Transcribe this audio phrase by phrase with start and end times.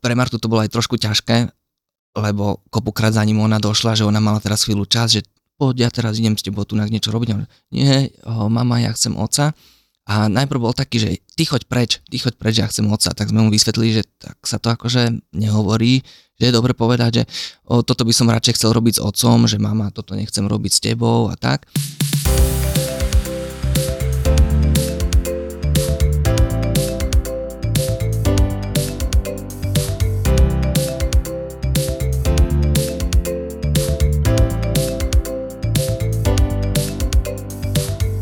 [0.00, 1.52] pre Martu to bolo aj trošku ťažké,
[2.16, 5.22] lebo kopukrát za ním ona došla, že ona mala teraz chvíľu čas, že
[5.60, 7.36] poď, ja teraz idem s tebou tu niečo robiť.
[7.70, 9.52] Nie, oh, mama, ja chcem oca.
[10.10, 13.14] A najprv bol taký, že ty choď preč, ty choď preč, ja chcem oca.
[13.14, 16.02] Tak sme mu vysvetlili, že tak sa to akože nehovorí,
[16.40, 17.24] že je dobre povedať, že
[17.68, 20.80] o, toto by som radšej chcel robiť s otcom, že mama, toto nechcem robiť s
[20.82, 21.68] tebou a tak.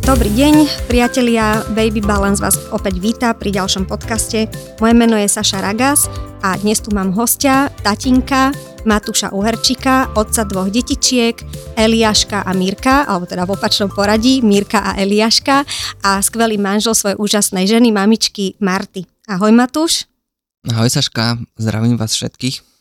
[0.09, 4.49] Dobrý deň, priatelia, Baby Balance vás opäť víta pri ďalšom podcaste.
[4.81, 6.09] Moje meno je Saša Ragas
[6.41, 8.57] a dnes tu mám hostia, tatinka
[8.89, 11.37] Matúša Uherčika, otca dvoch detičiek,
[11.77, 15.69] Eliáška a Mirka, alebo teda v opačnom poradí, Mirka a Eliáška
[16.01, 19.05] a skvelý manžel svojej úžasnej ženy, mamičky Marty.
[19.29, 20.09] Ahoj Matúš.
[20.73, 22.78] Ahoj Saška, zdravím vás všetkých.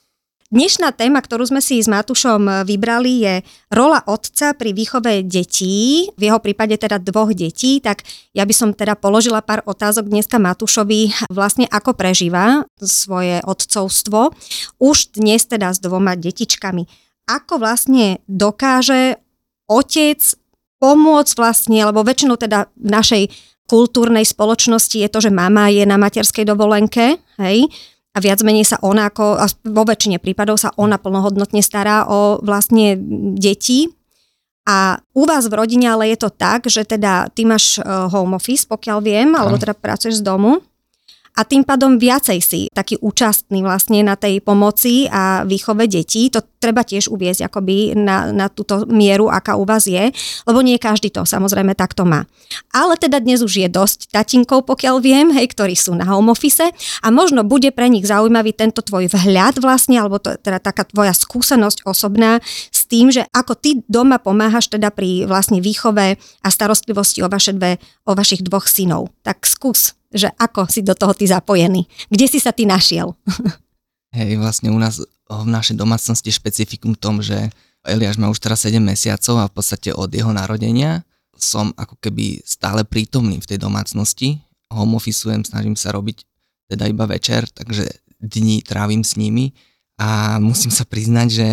[0.47, 3.35] Dnešná téma, ktorú sme si s Matúšom vybrali, je
[3.67, 8.71] rola otca pri výchove detí, v jeho prípade teda dvoch detí, tak ja by som
[8.71, 14.31] teda položila pár otázok dneska Matúšovi, vlastne ako prežíva svoje otcovstvo,
[14.79, 16.87] už dnes teda s dvoma detičkami.
[17.27, 19.19] Ako vlastne dokáže
[19.67, 20.23] otec
[20.79, 23.23] pomôcť vlastne, lebo väčšinou teda v našej
[23.67, 27.67] kultúrnej spoločnosti je to, že mama je na materskej dovolenke, hej,
[28.17, 29.37] a viac menej sa ona ako,
[29.69, 32.97] vo väčšine prípadov sa ona plnohodnotne stará o vlastne
[33.37, 33.93] deti.
[34.65, 38.33] A u vás v rodine ale je to tak, že teda ty máš eh, home
[38.33, 40.65] office, pokiaľ viem, alebo teda pracuješ z domu
[41.37, 46.33] a tým pádom viacej si taký účastný vlastne na tej pomoci a výchove detí.
[46.33, 50.09] To treba tiež uviezť akoby na, na túto mieru, aká u vás je,
[50.49, 52.25] lebo nie každý to samozrejme takto má.
[52.73, 56.73] Ale teda dnes už je dosť tatinkov, pokiaľ viem, hej, ktorí sú na home office
[57.05, 61.13] a možno bude pre nich zaujímavý tento tvoj vhľad vlastne, alebo to, teda taká tvoja
[61.13, 62.41] skúsenosť osobná
[62.73, 67.53] s tým, že ako ty doma pomáhaš teda pri vlastne výchove a starostlivosti o, vaše
[67.53, 67.77] dve,
[68.09, 69.13] o vašich dvoch synov.
[69.21, 71.85] Tak skús že ako si do toho ty zapojený.
[72.07, 73.15] Kde si sa ty našiel?
[74.17, 77.51] Hej, vlastne u nás v našej domácnosti špecifikum v tom, že
[77.83, 81.03] Eliáš má už teraz 7 mesiacov a v podstate od jeho narodenia
[81.37, 84.41] som ako keby stále prítomný v tej domácnosti.
[84.73, 86.25] Home officeujem, snažím sa robiť
[86.67, 87.87] teda iba večer, takže
[88.19, 89.53] dní trávim s nimi
[90.01, 91.47] a musím sa priznať, že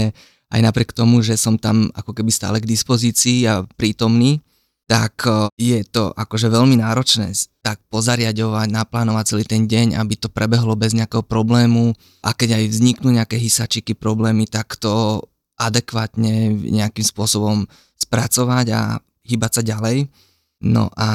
[0.54, 4.38] aj napriek tomu, že som tam ako keby stále k dispozícii a prítomný,
[4.84, 7.33] tak e, je to akože veľmi náročné
[7.65, 12.65] tak pozariadovať, naplánovať celý ten deň, aby to prebehlo bez nejakého problému a keď aj
[12.77, 15.25] vzniknú nejaké hysačiky, problémy, tak to
[15.56, 17.65] adekvátne nejakým spôsobom
[17.97, 18.81] spracovať a
[19.25, 20.12] hýbať sa ďalej.
[20.61, 21.09] No a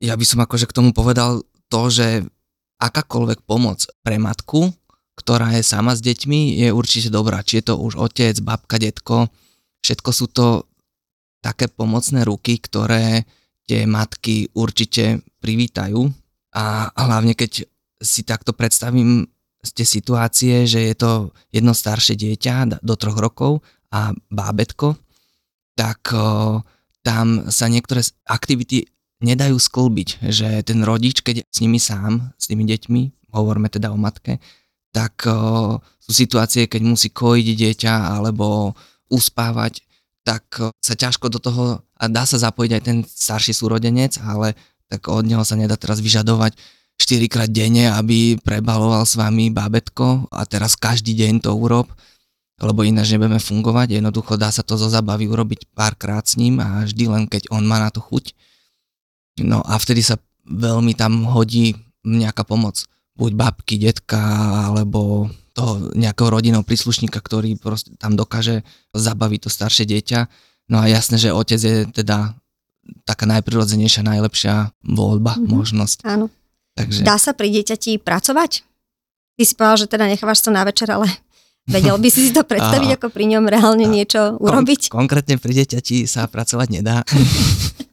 [0.00, 2.26] ja by som akože k tomu povedal to, že
[2.80, 4.72] akákoľvek pomoc pre matku,
[5.14, 7.44] ktorá je sama s deťmi, je určite dobrá.
[7.44, 9.28] Či je to už otec, babka, detko,
[9.84, 10.46] všetko sú to
[11.40, 13.24] také pomocné ruky, ktoré
[13.64, 16.08] tie matky určite privítajú.
[16.56, 17.64] A hlavne keď
[18.00, 19.28] si takto predstavím
[19.60, 21.10] z tie situácie, že je to
[21.52, 23.60] jedno staršie dieťa do troch rokov
[23.92, 24.96] a bábetko,
[25.76, 26.12] tak
[27.04, 28.88] tam sa niektoré aktivity
[29.20, 34.00] nedajú sklbiť, že ten rodič, keď s nimi sám, s tými deťmi, hovoríme teda o
[34.00, 34.40] matke,
[34.90, 35.28] tak
[36.00, 38.72] sú situácie, keď musí kojiť dieťa alebo
[39.12, 39.84] uspávať
[40.24, 44.56] tak eh, sa ťažko do toho, a dá sa zapojiť aj ten starší súrodenec, ale
[44.90, 46.58] tak od neho sa nedá teraz vyžadovať
[47.00, 51.88] 4 krát denne, aby prebaloval s vami bábetko a teraz každý deň to urob,
[52.60, 53.96] lebo ináč nebudeme fungovať.
[53.96, 57.64] Jednoducho dá sa to zo zabavy urobiť párkrát s ním a vždy len keď on
[57.64, 58.36] má na to chuť.
[59.40, 61.72] No a vtedy sa veľmi tam hodí
[62.04, 62.84] nejaká pomoc.
[63.16, 64.20] Buď babky, detka,
[64.68, 68.62] alebo toho nejakého rodinného príslušníka, ktorý proste tam dokáže
[68.94, 70.20] zabaviť to staršie dieťa.
[70.70, 72.38] No a jasné, že otec je teda
[73.04, 75.50] taká najprirodzenejšia, najlepšia voľba, mm-hmm.
[75.50, 75.98] možnosť.
[76.06, 76.30] Áno.
[76.78, 77.02] Takže...
[77.02, 78.62] Dá sa pri dieťati pracovať?
[79.36, 81.10] Ty si povedal, že teda nechávaš to na večer, ale
[81.66, 84.88] vedel by si si to predstaviť, ako pri ňom reálne niečo urobiť?
[84.88, 87.02] Kon- konkrétne pri dieťati sa pracovať nedá.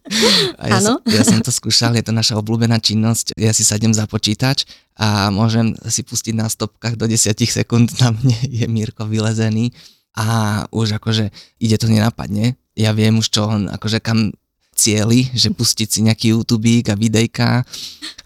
[0.58, 3.36] A ja, som, ja som to skúšal, je to naša obľúbená činnosť.
[3.36, 4.66] Ja si sadem za počítač
[4.98, 9.76] a môžem si pustiť na stopkách do 10 sekúnd, na mne je Mírko vylezený
[10.18, 11.30] a už akože
[11.62, 12.58] ide to nenapadne.
[12.74, 14.34] Ja viem už čo on, akože kam
[14.78, 17.66] cieli, že pustiť si nejaký YouTube a videjka,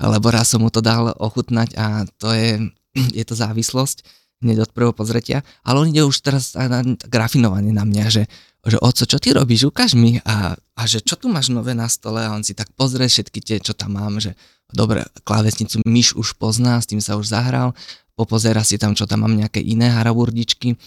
[0.04, 2.60] lebo raz som mu to dal ochutnať a to je,
[3.18, 4.04] je to závislosť
[4.42, 6.58] hneď od prvého pozretia, ale on ide už teraz
[7.06, 8.24] grafinovanie na mňa, že
[8.62, 10.22] že oco, čo ty robíš, ukáž mi.
[10.22, 12.22] A, a že čo tu máš nové na stole?
[12.22, 14.38] A on si tak pozrie všetky tie, čo tam mám, že
[14.70, 17.74] dobre, klávesnicu myš už pozná, s tým sa už zahral,
[18.14, 20.78] popozera si tam, čo tam mám nejaké iné haraburdičky.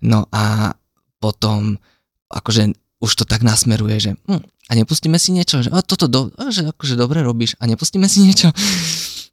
[0.00, 0.72] No a
[1.20, 1.76] potom
[2.32, 6.30] akože už to tak nasmeruje, že hm, a nepustíme si niečo, že o, toto do,
[6.48, 8.48] že akože dobre robíš a nepustíme si niečo.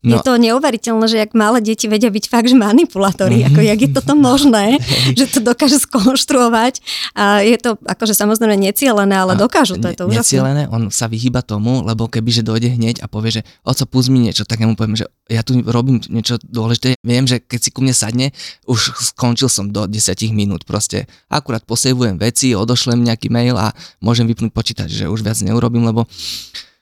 [0.05, 0.13] No.
[0.13, 3.49] Je to neuveriteľné, že jak malé deti vedia byť fakt, že manipulátori, mm-hmm.
[3.49, 4.65] ako jak je toto možné,
[5.17, 6.85] že to dokáže skonštruovať
[7.17, 10.21] a je to akože samozrejme necielené, ale a dokážu, to je to úžasné.
[10.21, 14.09] Necielené, on sa vyhýba tomu, lebo keby že dojde hneď a povie, že oco, púsť
[14.13, 17.59] mi niečo, tak ja mu poviem, že ja tu robím niečo dôležité, viem, že keď
[17.59, 18.37] si ku mne sadne,
[18.69, 24.29] už skončil som do 10 minút, proste akurát posejvujem veci, odošlem nejaký mail a môžem
[24.29, 26.05] vypnúť počítač, že už viac neurobím, lebo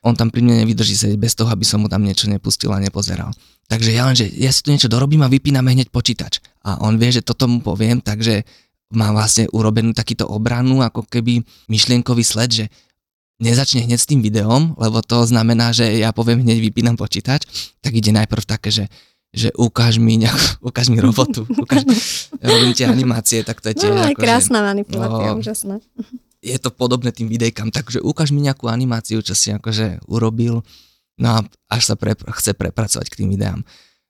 [0.06, 2.78] on tam pri mne nevydrží sedieť bez toho, aby som mu tam niečo nepustil a
[2.78, 3.34] nepozeral.
[3.66, 6.38] Takže ja len, že ja si tu niečo dorobím a vypíname hneď počítač.
[6.62, 8.46] A on vie, že toto mu poviem, takže
[8.94, 12.64] má vlastne urobenú takýto obranu, ako keby myšlienkový sled, že
[13.42, 17.42] nezačne hneď s tým videom, lebo to znamená, že ja poviem hneď vypínam počítač,
[17.82, 18.86] tak ide najprv také, že
[19.36, 21.84] že ukáž mi, nejak, ukáž mi robotu, ukáž,
[22.40, 25.76] robím tie animácie, tak to je tiež no, ako, krásna že, manipulácia, no, úžasná
[26.46, 30.62] je to podobné tým videjkám, takže ukáž mi nejakú animáciu, čo si akože urobil,
[31.18, 33.66] no a až sa pre, chce prepracovať k tým videám.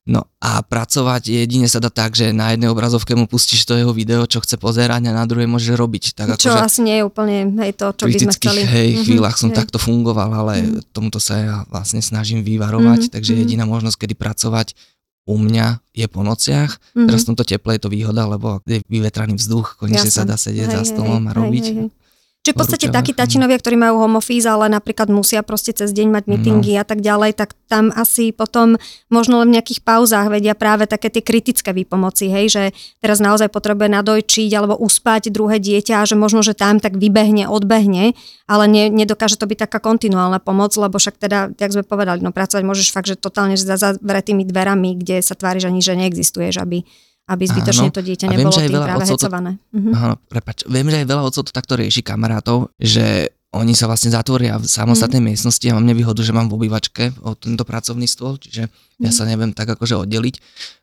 [0.06, 3.90] No a pracovať jedine sa dá tak, že na jednej obrazovke mu pustíš to jeho
[3.90, 6.14] video, čo chce pozerať a na druhej môže robiť.
[6.14, 8.62] Tak čo ako, asi nie je úplne hej, to, čo by sme chceli.
[8.62, 9.58] hej, mm-hmm, chvíľach som hej.
[9.58, 10.94] takto fungoval, ale mm-hmm.
[10.94, 13.38] tomuto sa ja vlastne snažím vyvarovať, mm-hmm, takže mhm.
[13.42, 14.78] jediná možnosť, kedy pracovať
[15.26, 16.70] u mňa je po nociach.
[16.70, 17.06] Mm-hmm.
[17.10, 20.70] Teraz v tomto teple je to výhoda, lebo je vyvetraný vzduch, konečne sa dá sedieť
[20.70, 21.64] hej, za stolom hej, a robiť.
[21.66, 22.05] Hej, hej.
[22.46, 26.14] Čiže v podstate takí tačinovia, ktorí majú home office, ale napríklad musia proste cez deň
[26.14, 26.80] mať meetingy no.
[26.80, 28.78] a tak ďalej, tak tam asi potom
[29.10, 32.62] možno len v nejakých pauzách vedia práve také tie kritické výpomoci, hej, že
[33.02, 37.50] teraz naozaj potrebuje nadojčiť alebo uspať druhé dieťa a že možno, že tam tak vybehne,
[37.50, 38.14] odbehne,
[38.46, 42.30] ale ne, nedokáže to byť taká kontinuálna pomoc, lebo však teda, jak sme povedali, no
[42.30, 46.86] pracovať môžeš fakt, že totálne za zavretými dverami, kde sa tváriš ani, že neexistuješ, aby
[47.26, 49.50] aby zbytočne to dieťa nebolo tým práve hecované.
[49.58, 49.92] To, uh-huh.
[49.98, 54.12] áno, prepač, viem, že aj veľa otcov to takto rieši kamarátov, že oni sa vlastne
[54.12, 55.26] zatvoria v samostatnej mm.
[55.32, 59.02] miestnosti a mám nevýhodu, že mám v obývačke o tento pracovný stôl, čiže mm.
[59.06, 59.16] ja mhm.
[59.16, 60.34] sa neviem tak akože oddeliť.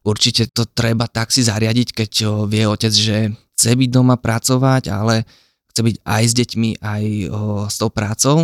[0.01, 2.12] Určite to treba tak si zariadiť, keď
[2.50, 3.18] vie otec, že
[3.54, 5.24] chce byť doma pracovať, ale
[5.72, 8.38] chce byť aj s deťmi, aj o, s tou prácou,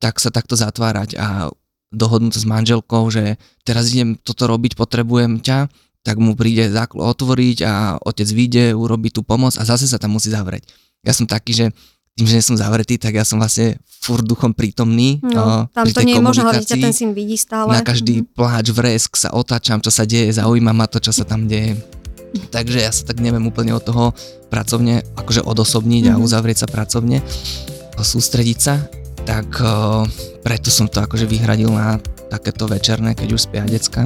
[0.00, 1.52] tak sa takto zatvárať a
[1.90, 3.36] dohodnúť s manželkou, že
[3.66, 5.66] teraz idem toto robiť, potrebujem ťa,
[6.00, 10.16] tak mu príde záklo otvoriť a otec vyjde, urobí tú pomoc a zase sa tam
[10.16, 10.64] musí zavrieť.
[11.04, 11.66] Ja som taký, že
[12.16, 15.22] tým, že nie som zavretý, tak ja som vlastne furt duchom prítomný.
[15.24, 17.72] No, tam to nie je možno, hlavne ten syn vidí stále.
[17.72, 18.36] Na každý mm-hmm.
[18.36, 21.80] pláč, vresk sa otáčam, čo sa deje, zaujíma ma to, čo sa tam deje.
[22.52, 24.12] Takže ja sa tak neviem úplne od toho
[24.52, 26.18] pracovne akože odosobniť mm-hmm.
[26.18, 26.26] a mhm.
[26.26, 27.24] uzavrieť sa pracovne,
[28.00, 28.80] sústrediť sa,
[29.28, 30.04] tak uh,
[30.40, 32.00] preto som to akože vyhradil na
[32.32, 34.04] takéto večerné, keď už spia decka.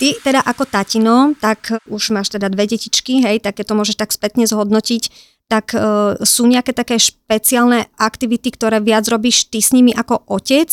[0.00, 4.16] Ty teda ako tatino, tak už máš teda dve detičky, hej, tak to môžeš tak
[4.16, 5.12] spätne zhodnotiť,
[5.44, 5.78] tak e,
[6.24, 10.72] sú nejaké také špeciálne aktivity, ktoré viac robíš ty s nimi ako otec?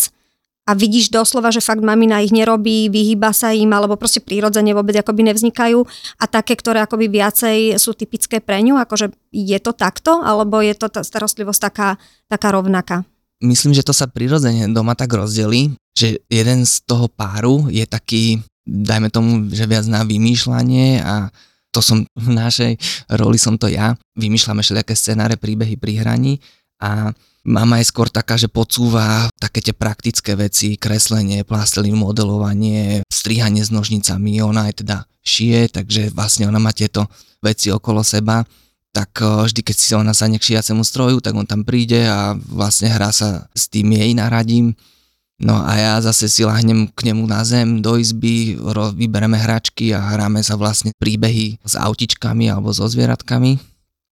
[0.67, 4.99] A vidíš doslova, že fakt mamina ich nerobí, vyhýba sa im, alebo proste prírodzene vôbec
[4.99, 5.79] akoby nevznikajú?
[6.19, 10.75] A také, ktoré akoby viacej sú typické pre ňu, akože je to takto, alebo je
[10.75, 11.89] to tá starostlivosť taká,
[12.27, 13.07] taká rovnaká?
[13.39, 18.43] Myslím, že to sa prirodzene doma tak rozdelí, že jeden z toho páru je taký
[18.67, 21.31] dajme tomu, že viac na vymýšľanie a
[21.71, 22.71] to som v našej
[23.15, 23.95] roli som to ja.
[24.19, 26.43] Vymýšľame všelijaké scenáre, príbehy pri hraní
[26.83, 27.15] a
[27.47, 33.71] mama je skôr taká, že podsúva také tie praktické veci, kreslenie, plastelín, modelovanie, strihanie s
[33.71, 37.07] nožnicami, ona aj teda šije, takže vlastne ona má tieto
[37.39, 38.43] veci okolo seba.
[38.91, 42.35] Tak eh, vždy, keď si ona sa k šijacemu stroju, tak on tam príde a
[42.35, 44.75] vlastne hrá sa s tým jej naradím
[45.37, 48.57] No a ja zase si lahnem k nemu na zem, do izby,
[48.97, 53.61] vybereme hračky a hráme sa vlastne príbehy s autičkami alebo so zvieratkami.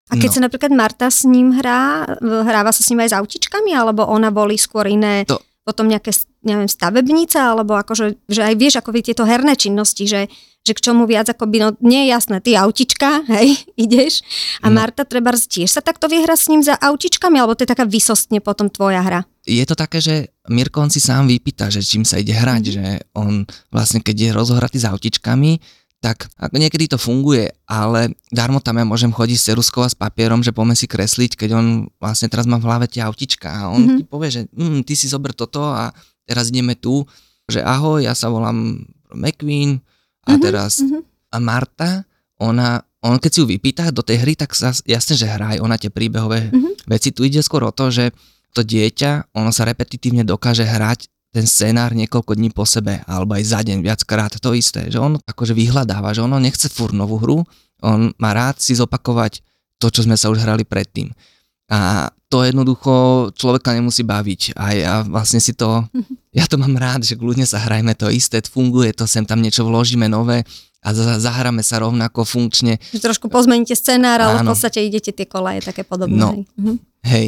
[0.09, 0.35] A keď no.
[0.39, 4.33] sa napríklad Marta s ním hrá, hráva sa s ním aj s autičkami, alebo ona
[4.33, 5.38] volí skôr iné, to...
[5.61, 6.09] potom nejaké,
[6.41, 10.25] neviem, stavebnice, alebo akože, že aj vieš, ako tieto herné činnosti, že,
[10.65, 14.25] že k čomu viac ako by, no nie je jasné, ty autička, hej, ideš,
[14.65, 14.81] a no.
[14.81, 18.41] Marta treba tiež sa takto vyhra s ním za autičkami, alebo to je taká vysostne
[18.41, 19.29] potom tvoja hra?
[19.50, 22.74] Je to také, že Mirko on si sám vypýta, že čím sa ide hrať, mm.
[22.74, 22.86] že
[23.18, 25.58] on vlastne keď je rozohratý s autičkami,
[26.00, 30.00] tak ako niekedy to funguje, ale darmo tam ja môžem chodiť s ceruskou a s
[30.00, 31.68] papierom, že poďme si kresliť, keď on
[32.00, 33.98] vlastne teraz má v hlave tie autička a on mm-hmm.
[34.00, 35.91] ti povie, že mm, ty si zober toto a
[36.24, 37.03] teraz ideme tu,
[37.51, 38.79] že ahoj, ja sa volám
[39.12, 39.82] McQueen
[40.29, 41.01] a Mhm, teraz mhm.
[41.34, 41.89] a Marta,
[42.39, 45.60] ona, on keď si ju vypýta do tej hry, tak sa, jasne, že hrá aj
[45.60, 46.88] ona tie príbehové Mhm.
[46.88, 47.12] veci.
[47.12, 48.15] Tu ide skôr o to, že
[48.53, 53.44] to dieťa, ono sa repetitívne dokáže hrať ten scenár niekoľko dní po sebe, alebo aj
[53.46, 57.38] za deň viackrát to isté, že on akože vyhľadáva, že ono nechce fur novú hru,
[57.86, 59.46] on má rád si zopakovať
[59.77, 61.13] to, čo sme sa už hrali predtým.
[61.70, 64.58] A to jednoducho človeka nemusí baviť.
[64.58, 65.86] A ja vlastne si to,
[66.34, 69.65] ja to mám rád, že kľudne sa hrajme to isté, funguje to, sem tam niečo
[69.70, 70.41] vložíme nové
[70.82, 72.82] a za- zahráme sa rovnako funkčne.
[72.89, 76.18] Že trošku pozmeníte scenár, ale v podstate idete tie kolaje také podobné.
[76.18, 76.34] No.
[76.34, 76.41] hej.
[76.58, 76.74] Mhm.
[77.06, 77.27] Hej.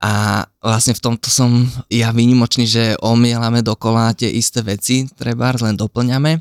[0.00, 5.76] A vlastne v tomto som ja výnimočný, že omielame dokola tie isté veci, treba len
[5.76, 6.40] doplňame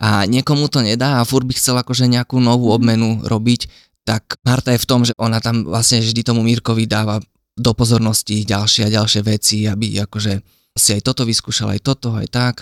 [0.00, 3.68] a niekomu to nedá a furt by chcel akože nejakú novú obmenu robiť,
[4.04, 7.20] tak Marta je v tom, že ona tam vlastne vždy tomu Mírkovi dáva
[7.54, 10.32] do pozornosti ďalšie a ďalšie veci, aby akože
[10.74, 12.54] si aj toto vyskúšal, aj toto, aj tak.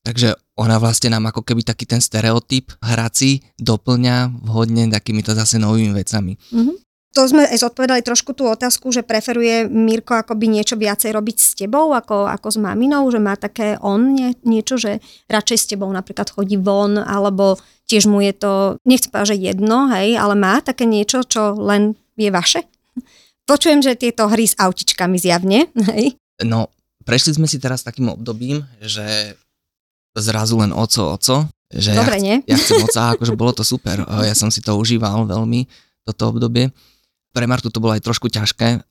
[0.00, 5.92] Takže ona vlastne nám ako keby taký ten stereotyp hrací doplňa vhodne takýmito zase novými
[5.92, 6.40] vecami.
[6.50, 6.89] Mhm.
[7.10, 11.58] To sme aj zodpovedali trošku tú otázku, že preferuje Mirko akoby niečo viacej robiť s
[11.58, 15.90] tebou ako, ako s maminou, že má také on nie, niečo, že radšej s tebou
[15.90, 17.58] napríklad chodí von, alebo
[17.90, 21.98] tiež mu je to, nechcem povedať, že jedno, hej, ale má také niečo, čo len
[22.14, 22.62] je vaše?
[23.50, 26.14] Počujem, že tieto hry s autičkami zjavne, hej.
[26.46, 26.70] No,
[27.02, 29.34] prešli sme si teraz takým obdobím, že
[30.14, 32.36] zrazu len oco, oco, že Dobre, ja, nie?
[32.46, 35.66] ja chcem oca, akože bolo to super, ja som si to užíval veľmi,
[36.06, 36.70] toto obdobie.
[37.30, 38.82] Pre Martu to bolo aj trošku ťažké,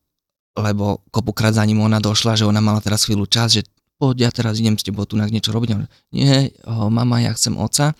[0.55, 3.67] lebo kopukrát za ním ona došla, že ona mala teraz chvíľu čas, že
[3.99, 5.75] poď, ja teraz idem s tebou tu niečo robiť.
[6.15, 7.93] Nie, o, mama, ja chcem oca.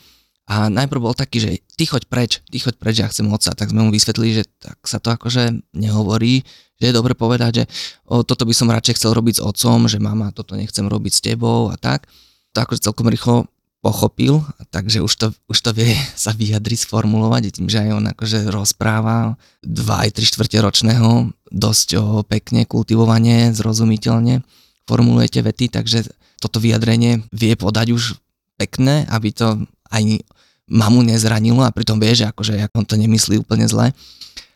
[0.49, 3.53] A najprv bol taký, že ty choď preč, ty choď preč, ja chcem oca.
[3.53, 6.41] Tak sme mu vysvetlili, že tak sa to akože nehovorí,
[6.79, 7.63] že je dobre povedať, že
[8.07, 11.21] o, toto by som radšej chcel robiť s otcom, že mama, toto nechcem robiť s
[11.21, 12.09] tebou a tak.
[12.57, 13.45] To akože celkom rýchlo
[13.79, 14.43] pochopil,
[14.75, 19.39] takže už to, už to vie sa vyjadriť, sformulovať, tým, že aj on akože rozpráva
[19.63, 24.45] 2 aj 3 štvrte ročného, dosť o, pekne, kultivovane, zrozumiteľne
[24.89, 26.09] formuluje tie vety, takže
[26.41, 28.17] toto vyjadrenie vie podať už
[28.57, 30.25] pekné, aby to aj
[30.65, 33.93] mamu nezranilo a pritom vie, že akože on to nemyslí úplne zle.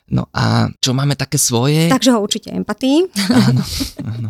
[0.09, 1.89] No a čo máme také svoje?
[1.89, 3.07] Takže ho určite empatii.
[3.33, 3.63] Áno,
[4.13, 4.29] áno.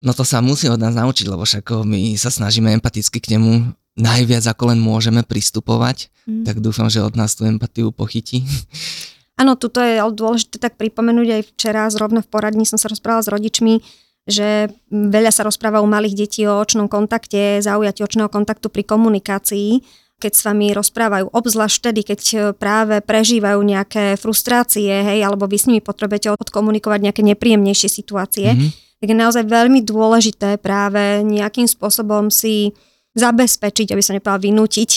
[0.00, 3.70] No to sa musí od nás naučiť, lebo však my sa snažíme empaticky k nemu
[4.00, 6.44] najviac ako len môžeme pristupovať, Mm.
[6.46, 8.44] tak dúfam, že od nás tú empatiu pochytí.
[9.40, 13.32] Áno, tuto je dôležité tak pripomenúť aj včera, zrovna v poradni som sa rozprávala s
[13.32, 13.80] rodičmi,
[14.28, 19.80] že veľa sa rozpráva u malých detí o očnom kontakte, zaujatí očného kontaktu pri komunikácii,
[20.20, 22.20] keď s vami rozprávajú, obzvlášť vtedy, keď
[22.60, 28.68] práve prežívajú nejaké frustrácie, hej, alebo vy s nimi potrebujete odkomunikovať nejaké nepríjemnejšie situácie, Mhm.
[29.00, 32.76] tak je naozaj veľmi dôležité práve nejakým spôsobom si
[33.14, 34.90] zabezpečiť, aby som nepovedala vynútiť,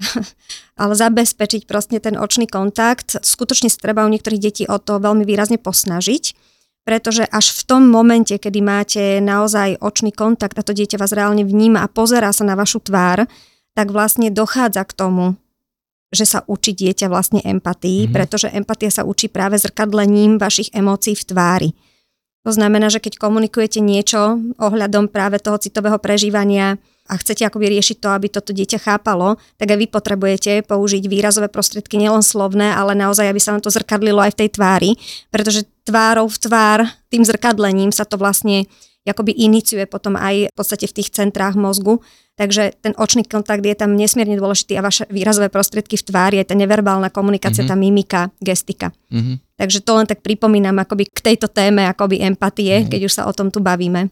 [0.82, 3.20] ale zabezpečiť proste ten očný kontakt.
[3.20, 6.32] Skutočne sa treba u niektorých detí o to veľmi výrazne posnažiť,
[6.82, 11.44] pretože až v tom momente, kedy máte naozaj očný kontakt a to dieťa vás reálne
[11.44, 13.28] vníma a pozerá sa na vašu tvár,
[13.76, 15.36] tak vlastne dochádza k tomu,
[16.12, 18.12] že sa učí dieťa vlastne empatii, Mhm.
[18.12, 21.70] pretože empatia sa učí práve zrkadlením vašich emócií v tvári.
[22.42, 26.76] To znamená, že keď komunikujete niečo ohľadom práve toho citového prežívania
[27.08, 31.50] a chcete akoby riešiť to, aby toto dieťa chápalo, tak aj vy potrebujete použiť výrazové
[31.50, 34.90] prostriedky, nielen slovné, ale naozaj, aby sa vám to zrkadlilo aj v tej tvári,
[35.34, 36.78] pretože tvárou v tvár,
[37.10, 38.70] tým zrkadlením sa to vlastne
[39.02, 41.98] akoby iniciuje potom aj v podstate v tých centrách mozgu.
[42.38, 46.48] Takže ten očný kontakt je tam nesmierne dôležitý a vaše výrazové prostriedky v tvári, aj
[46.48, 47.68] tá neverbálna komunikácia, Mhm.
[47.68, 48.88] tá mimika, gestika.
[49.10, 49.42] Mhm.
[49.58, 52.88] Takže to len tak pripomínam akoby k tejto téme akoby empatie, Mhm.
[52.88, 54.08] keď už sa o tom tu bavíme.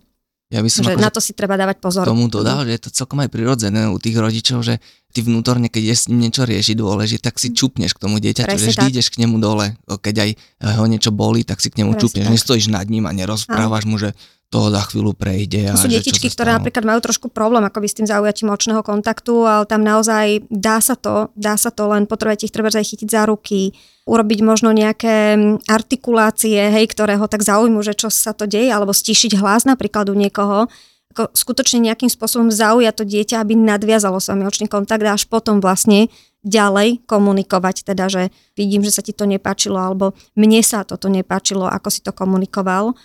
[0.50, 2.02] Ja by som Že akože na to si treba dávať pozor.
[2.02, 4.83] tomu dodal, že je to celkom aj prirodzené u tých rodičov, že
[5.14, 8.59] ty vnútorne, keď je s ním niečo riešiť dôležité, tak si čupneš k tomu dieťaťu,
[8.59, 8.90] že vždy tak.
[8.90, 9.78] ideš k nemu dole.
[9.87, 10.30] Keď aj
[10.75, 12.26] ho niečo bolí, tak si k nemu Presne čupneš.
[12.26, 12.35] tak.
[12.35, 14.11] Nestojíš nad ním a nerozprávaš mu, že
[14.50, 15.71] to za chvíľu prejde.
[15.71, 18.83] A To sú že detičky, ktoré napríklad majú trošku problém akoby s tým zaujatím očného
[18.83, 22.83] kontaktu, ale tam naozaj dá sa to, dá sa to len potrebujete ich treba aj
[22.83, 23.71] chytiť za ruky,
[24.11, 28.75] urobiť možno nejaké mm, artikulácie, hej, ktoré ho tak zaujímu, že čo sa to deje,
[28.75, 30.66] alebo stíšiť hlas napríklad u niekoho.
[31.14, 35.30] Ako skutočne nejakým spôsobom zaujať to dieťa, aby nadviazalo s vami očný kontakt a až
[35.30, 36.11] potom vlastne
[36.42, 38.23] ďalej komunikovať, teda, že
[38.59, 42.99] vidím, že sa ti to nepáčilo, alebo mne sa toto nepáčilo, ako si to komunikoval.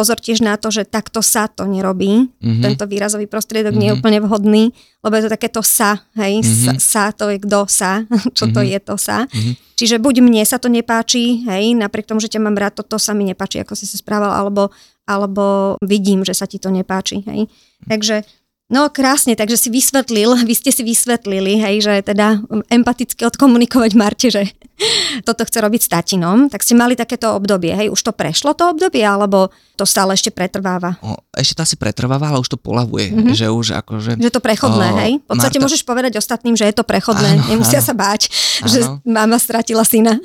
[0.00, 2.32] Pozor tiež na to, že takto sa to nerobí.
[2.40, 2.64] Mhm.
[2.64, 4.00] Tento výrazový prostriedok nie je Mhm.
[4.00, 4.64] úplne vhodný,
[5.04, 6.80] lebo je to takéto sa, hej, sa, Mhm.
[6.80, 8.68] sa, to je kto sa, čo to Mhm.
[8.72, 9.28] je to sa.
[9.28, 9.52] Mhm.
[9.76, 13.12] Čiže buď mne sa to nepáči, hej, napriek tomu, že ťa mám rád, toto sa
[13.12, 14.72] mi nepáči, ako si sa správal, alebo,
[15.04, 17.44] alebo vidím, že sa ti to nepáči, hej.
[17.84, 18.24] Takže
[18.70, 22.38] No krásne, takže si vysvetlil, vy ste si vysvetlili, hej, že teda
[22.70, 24.46] empaticky odkomunikovať Marte, že
[25.28, 28.70] toto chce robiť s tatinom, tak ste mali takéto obdobie, hej, už to prešlo to
[28.70, 31.02] obdobie, alebo to stále ešte pretrváva?
[31.02, 33.34] O, ešte to asi pretrváva, ale už to polavuje, mm-hmm.
[33.34, 34.22] že už akože...
[34.22, 35.12] Že to prechodné, o, hej?
[35.18, 35.64] V podstate Marta...
[35.66, 37.88] môžeš povedať ostatným, že je to prechodné, áno, nemusia áno.
[37.90, 38.30] sa báť,
[38.62, 38.70] áno.
[38.70, 40.14] že mama stratila syna.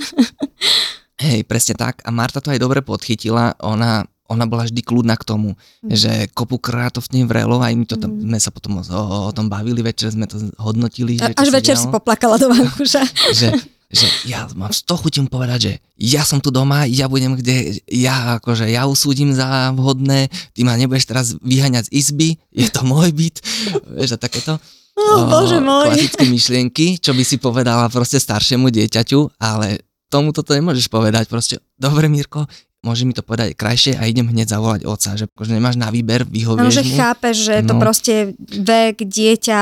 [1.16, 2.04] Hej, presne tak.
[2.04, 3.56] A Marta to aj dobre podchytila.
[3.64, 5.54] Ona ona bola vždy kľudná k tomu,
[5.86, 5.94] mm.
[5.94, 8.26] že kopu krát to v nej vrelo a my to tam, mm.
[8.26, 11.22] sme sa potom o, o tom bavili, večer sme to hodnotili.
[11.22, 13.06] Že Až večer si poplakala do vankuša.
[13.38, 13.54] že,
[13.94, 17.86] že ja mám z toho chutím povedať, že ja som tu doma, ja budem kde,
[17.86, 22.82] ja akože ja usúdim za vhodné, ty ma nebudeš teraz vyhaňať z izby, je to
[22.82, 23.46] môj byt,
[23.98, 24.58] vieš a takéto.
[24.96, 25.92] Oh, bože môj.
[25.92, 31.60] Klasické myšlienky, čo by si povedala proste staršiemu dieťaťu, ale tomu toto nemôžeš povedať, proste,
[31.76, 32.48] dobre Mirko,
[32.86, 36.22] môže mi to povedať krajšie a idem hneď zavolať oca, že akože nemáš na výber,
[36.24, 36.96] vyhovieš no, že mu.
[36.96, 37.68] chápeš, že no.
[37.68, 39.62] to proste vek, dieťa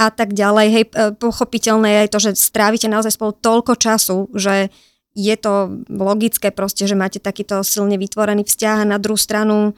[0.00, 4.28] a tak ďalej, hej, e, pochopiteľné je aj to, že strávite naozaj spolu toľko času,
[4.36, 4.68] že
[5.16, 9.74] je to logické proste, že máte takýto silne vytvorený vzťah a na druhú stranu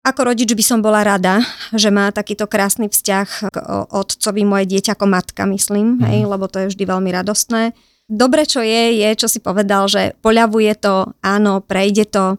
[0.00, 1.44] ako rodič by som bola rada,
[1.76, 3.56] že má takýto krásny vzťah k
[3.92, 6.08] otcovi moje dieťa ako matka, myslím, mm.
[6.08, 7.76] hej, lebo to je vždy veľmi radostné
[8.10, 12.36] dobre, čo je, je, čo si povedal, že poľavuje to, áno, prejde to.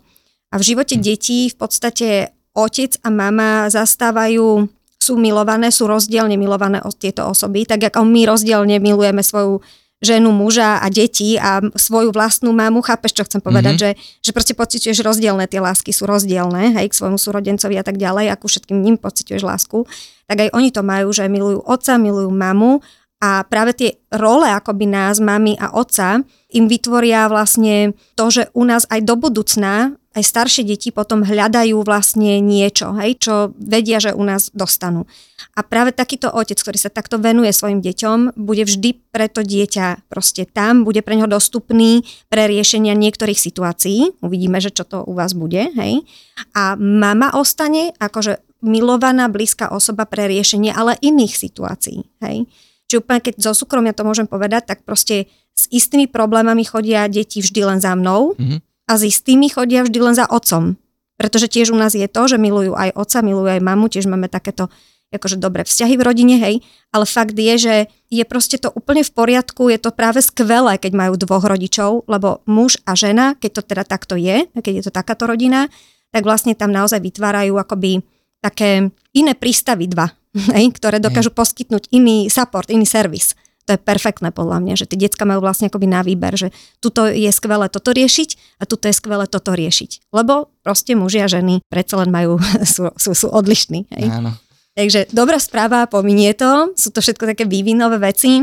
[0.52, 1.02] A v živote hm.
[1.02, 4.68] detí v podstate otec a mama zastávajú,
[5.02, 9.64] sú milované, sú rozdielne milované od tieto osoby, tak ako my rozdielne milujeme svoju
[10.02, 13.98] ženu, muža a deti a svoju vlastnú mamu, chápeš, čo chcem povedať, mm-hmm.
[13.98, 18.02] že, že proste pociťuješ rozdielne, tie lásky sú rozdielne, hej, k svojmu súrodencovi a tak
[18.02, 19.86] ďalej, ako všetkým ním pociťuješ lásku,
[20.26, 22.82] tak aj oni to majú, že milujú otca, milujú mamu
[23.22, 28.66] a práve tie role akoby nás, mami a otca, im vytvoria vlastne to, že u
[28.66, 34.12] nás aj do budúcna aj staršie deti potom hľadajú vlastne niečo, hej, čo vedia, že
[34.12, 35.08] u nás dostanú.
[35.56, 40.12] A práve takýto otec, ktorý sa takto venuje svojim deťom, bude vždy pre to dieťa
[40.12, 44.20] proste tam, bude pre neho dostupný pre riešenia niektorých situácií.
[44.20, 46.04] Uvidíme, že čo to u vás bude, hej.
[46.52, 52.52] A mama ostane akože milovaná, blízka osoba pre riešenie ale iných situácií, hej.
[52.92, 57.40] Čiže úplne keď zo súkromia to môžem povedať, tak proste s istými problémami chodia deti
[57.40, 58.60] vždy len za mnou mm-hmm.
[58.60, 60.76] a s istými chodia vždy len za otcom.
[61.16, 64.28] Pretože tiež u nás je to, že milujú aj otca, milujú aj mamu, tiež máme
[64.28, 64.68] takéto
[65.12, 67.76] akože dobré vzťahy v rodine, hej, ale fakt je, že
[68.08, 72.40] je proste to úplne v poriadku, je to práve skvelé, keď majú dvoch rodičov, lebo
[72.48, 75.68] muž a žena, keď to teda takto je, keď je to takáto rodina,
[76.16, 78.04] tak vlastne tam naozaj vytvárajú akoby
[78.40, 80.12] také iné prístavy dva,
[80.56, 83.36] hej, ktoré dokážu poskytnúť iný support, iný servis.
[83.70, 86.50] To je perfektné podľa mňa, že tie decka majú vlastne akoby na výber, že
[86.82, 90.10] tuto je skvelé toto riešiť a tuto je skvelé toto riešiť.
[90.10, 92.42] Lebo proste muži a ženy predsa len majú,
[92.74, 93.86] sú, sú, sú odlišní.
[93.94, 94.08] Hej.
[94.10, 94.34] Áno.
[94.72, 98.42] Takže dobrá správa, pominie to, sú to všetko také vývinové veci.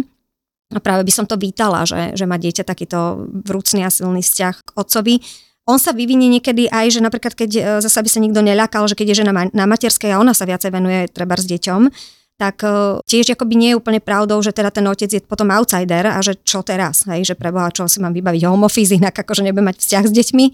[0.68, 4.54] A práve by som to vítala, že, že má dieťa takýto vrúcný a silný vzťah
[4.68, 5.24] k otcovi
[5.68, 8.96] on sa vyvinie niekedy aj, že napríklad keď e, zase by sa nikto neľakal, že
[8.96, 11.92] keď je žena na materskej a ona sa viacej venuje treba s deťom,
[12.40, 16.08] tak e, tiež akoby nie je úplne pravdou, že teda ten otec je potom outsider
[16.08, 19.44] a že čo teraz, hej, že preboha, čo si mám vybaviť home office, inak akože
[19.44, 20.44] nebudem mať vzťah s deťmi.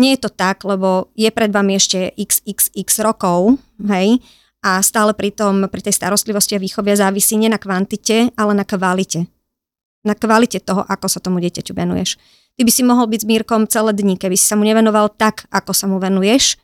[0.00, 4.24] Nie je to tak, lebo je pred vami ešte xxx rokov, hej,
[4.64, 8.64] a stále pri, tom, pri tej starostlivosti a výchove závisí nie na kvantite, ale na
[8.64, 9.28] kvalite.
[10.02, 12.18] Na kvalite toho, ako sa tomu dieťaťu venuješ.
[12.56, 15.44] Ty by si mohol byť s Mírkom celé dni, keby si sa mu nevenoval tak,
[15.52, 16.56] ako sa mu venuješ,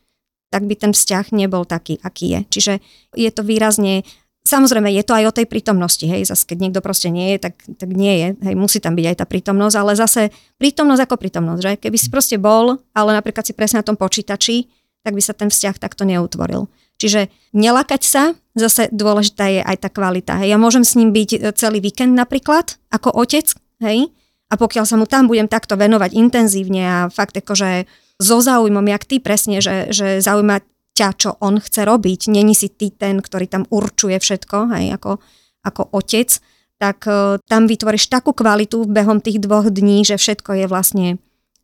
[0.48, 2.40] tak by ten vzťah nebol taký, aký je.
[2.48, 2.72] Čiže
[3.16, 4.04] je to výrazne
[4.42, 7.62] Samozrejme, je to aj o tej prítomnosti, hej, zase keď niekto proste nie je, tak,
[7.78, 10.22] tak nie je, hej, musí tam byť aj tá prítomnosť, ale zase
[10.58, 14.66] prítomnosť ako prítomnosť, že keby si proste bol, ale napríklad si presne na tom počítači,
[15.06, 16.66] tak by sa ten vzťah takto neutvoril.
[16.98, 18.22] Čiže nelakať sa,
[18.58, 20.42] zase dôležitá je aj tá kvalita.
[20.42, 20.54] Hej.
[20.54, 23.46] Ja môžem s ním byť celý víkend napríklad, ako otec,
[23.78, 24.10] hej,
[24.52, 27.88] a pokiaľ sa mu tam budem takto venovať intenzívne a fakt akože
[28.20, 30.60] so záujmom, jak ty presne, že, že zaujíma
[30.92, 35.24] ťa, čo on chce robiť, není si ty ten, ktorý tam určuje všetko, hej, ako,
[35.64, 36.28] ako otec,
[36.76, 41.06] tak uh, tam vytvoríš takú kvalitu behom tých dvoch dní, že všetko je vlastne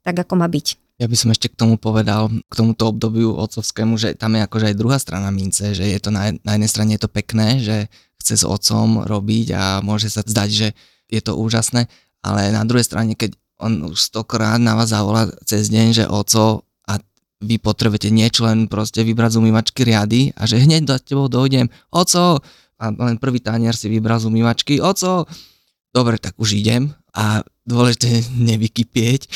[0.01, 0.81] tak, ako má byť.
[0.99, 4.75] Ja by som ešte k tomu povedal, k tomuto obdobiu otcovskému, že tam je akože
[4.75, 7.87] aj druhá strana mince, že je to na, na jednej strane je to pekné, že
[8.19, 10.69] chce s otcom robiť a môže sa zdať, že
[11.07, 11.87] je to úžasné,
[12.23, 16.63] ale na druhej strane, keď on už stokrát na vás zavolá cez deň, že oco
[16.87, 16.99] a
[17.43, 21.67] vy potrebujete niečo len proste vybrať z umývačky riady a že hneď do tebou dojdem,
[21.91, 22.39] oco,
[22.79, 25.27] a len prvý tanier si vybral z umývačky, oco,
[25.91, 29.27] dobre, tak už idem a dôležité nevykypieť.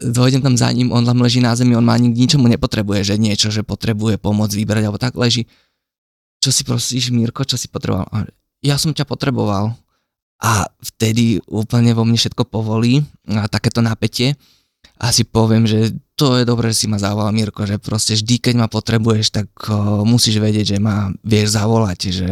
[0.00, 3.14] Dojdem tam za ním, on tam leží na zemi, on má ani k ničomu nepotrebuje,
[3.14, 5.46] že niečo, že potrebuje pomoc vybrať alebo tak leží.
[6.40, 8.08] čo si prosíš, Mirko, čo si potreboval?
[8.64, 9.76] Ja som ťa potreboval.
[10.40, 14.40] A vtedy úplne vo mne všetko povolí a takéto napätie.
[15.00, 18.40] A si poviem, že to je dobré, že si ma zavolal Mirko, že proste vždy,
[18.40, 22.28] keď ma potrebuješ, tak uh, musíš vedieť, že ma vieš zavolať, že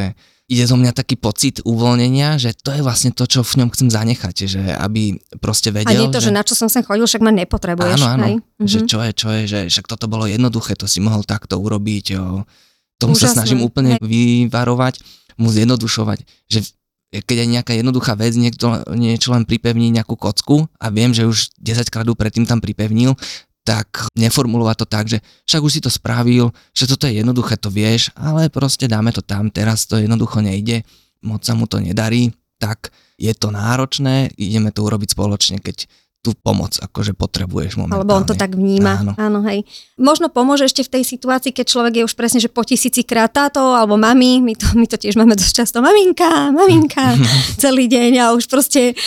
[0.49, 3.89] ide zo mňa taký pocit uvoľnenia, že to je vlastne to, čo v ňom chcem
[3.93, 5.93] zanechať, že aby proste vedel.
[5.93, 8.01] A nie to, že, že na čo som sem chodil, však ma nepotrebuješ.
[8.01, 8.37] Áno, áno, hej?
[8.65, 8.89] že Mhm.
[8.89, 12.49] čo je, čo je, že však toto bolo jednoduché, to si mohol takto urobiť, jo.
[12.97, 15.05] Tomu sa Úžasné, snažím úplne vyvarovať,
[15.39, 16.19] mu zjednodušovať,
[16.51, 16.65] že
[17.09, 21.57] keď je nejaká jednoduchá vec, niekto niečo len pripevní nejakú kocku a viem, že už
[21.57, 23.17] 10 krát predtým tam pripevnil,
[23.65, 27.69] tak neformulovať to tak, že však už si to spravil, že toto je jednoduché, to
[27.69, 30.89] vieš, ale proste dáme to tam, teraz to jednoducho nejde,
[31.21, 32.89] moc sa mu to nedarí, tak
[33.21, 35.85] je to náročné, ideme to urobiť spoločne, keď
[36.19, 38.03] tú pomoc akože potrebuješ momentálne.
[38.03, 39.01] Alebo on to tak vníma.
[39.01, 39.13] Áno.
[39.15, 39.63] Áno, hej.
[39.95, 43.31] Možno pomôže ešte v tej situácii, keď človek je už presne, že po tisíci krát
[43.31, 47.15] táto, alebo mami, my to, my to tiež máme dosť často, maminka, maminka,
[47.63, 48.99] celý deň a už proste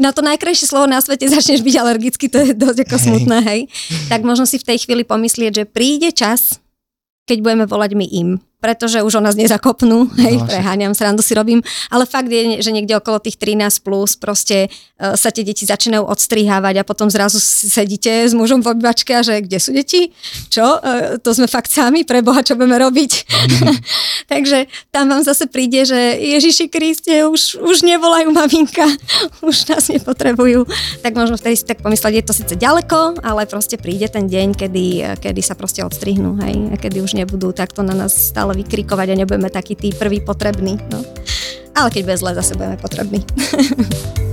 [0.00, 3.04] na to najkrajšie slovo na svete začneš byť alergický, to je dosť ako Hej.
[3.04, 3.60] smutné, hej.
[4.08, 6.64] Tak možno si v tej chvíli pomyslieť, že príde čas,
[7.28, 8.30] keď budeme volať my im
[8.64, 11.60] pretože už o nás nezakopnú, hej, No, preháňam, srandu si robím,
[11.92, 16.00] ale fakt je, že niekde okolo tých 13 plus proste e, sa tie deti začínajú
[16.00, 20.16] odstrihávať a potom zrazu sedíte s mužom v obývačke a že kde sú deti?
[20.48, 20.80] Čo?
[20.80, 23.12] E, to sme fakt sami, pre Boha, čo budeme robiť?
[24.32, 28.88] Takže tam vám zase príde, že Ježiši Kriste, už, už nevolajú maminka,
[29.48, 30.64] už nás nepotrebujú.
[31.04, 34.48] Tak možno vtedy si tak pomyslieť, je to síce ďaleko, ale proste príde ten deň,
[34.56, 34.86] kedy,
[35.20, 39.18] kedy sa proste odstrihnú, hej, a kedy už nebudú takto na nás stále vykrikovať a
[39.18, 40.78] nebudeme takí tí prví potrební.
[40.90, 41.04] No.
[41.74, 43.20] Ale keď bude zle, zase budeme potrební.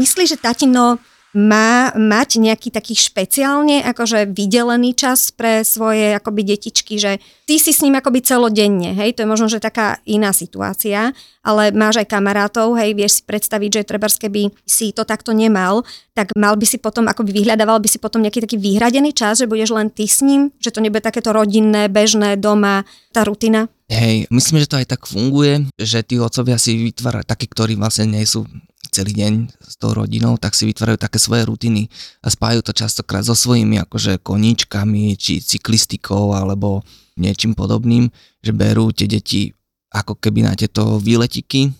[0.00, 0.98] Myslíš, že tatino
[1.30, 7.70] má mať nejaký taký špeciálne akože vydelený čas pre svoje akoby detičky, že ty si
[7.70, 11.14] s ním akoby celodenne, hej, to je možno, že taká iná situácia,
[11.46, 15.86] ale máš aj kamarátov, hej, vieš si predstaviť, že trebárs keby si to takto nemal,
[16.18, 19.46] tak mal by si potom, akoby vyhľadával by si potom nejaký taký vyhradený čas, že
[19.46, 22.82] budeš len ty s ním, že to nebude takéto rodinné, bežné, doma,
[23.14, 23.70] tá rutina?
[23.90, 28.06] Hej, myslím, že to aj tak funguje, že tí otcovia si vytvárajú, takí, ktorí vlastne
[28.06, 28.46] nie sú
[28.90, 31.86] celý deň s tou rodinou, tak si vytvárajú také svoje rutiny
[32.20, 36.82] a spájajú to častokrát so svojimi akože koníčkami, či cyklistikou alebo
[37.14, 38.10] niečím podobným,
[38.42, 39.54] že berú tie deti
[39.90, 41.70] ako keby na tieto výletiky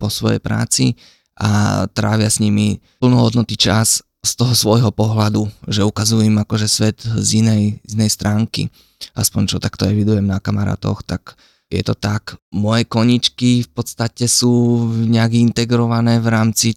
[0.00, 0.96] po svojej práci
[1.36, 7.00] a trávia s nimi plnohodnotný čas z toho svojho pohľadu, že ukazujú im akože svet
[7.00, 8.68] z inej, z inej stránky.
[9.16, 12.34] Aspoň čo takto evidujem na kamarátoch, tak je to tak.
[12.50, 16.68] Moje koničky v podstate sú nejak integrované v rámci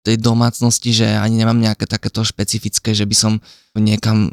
[0.00, 3.32] tej domácnosti, že ani nemám nejaké takéto špecifické, že by som
[3.76, 4.32] niekam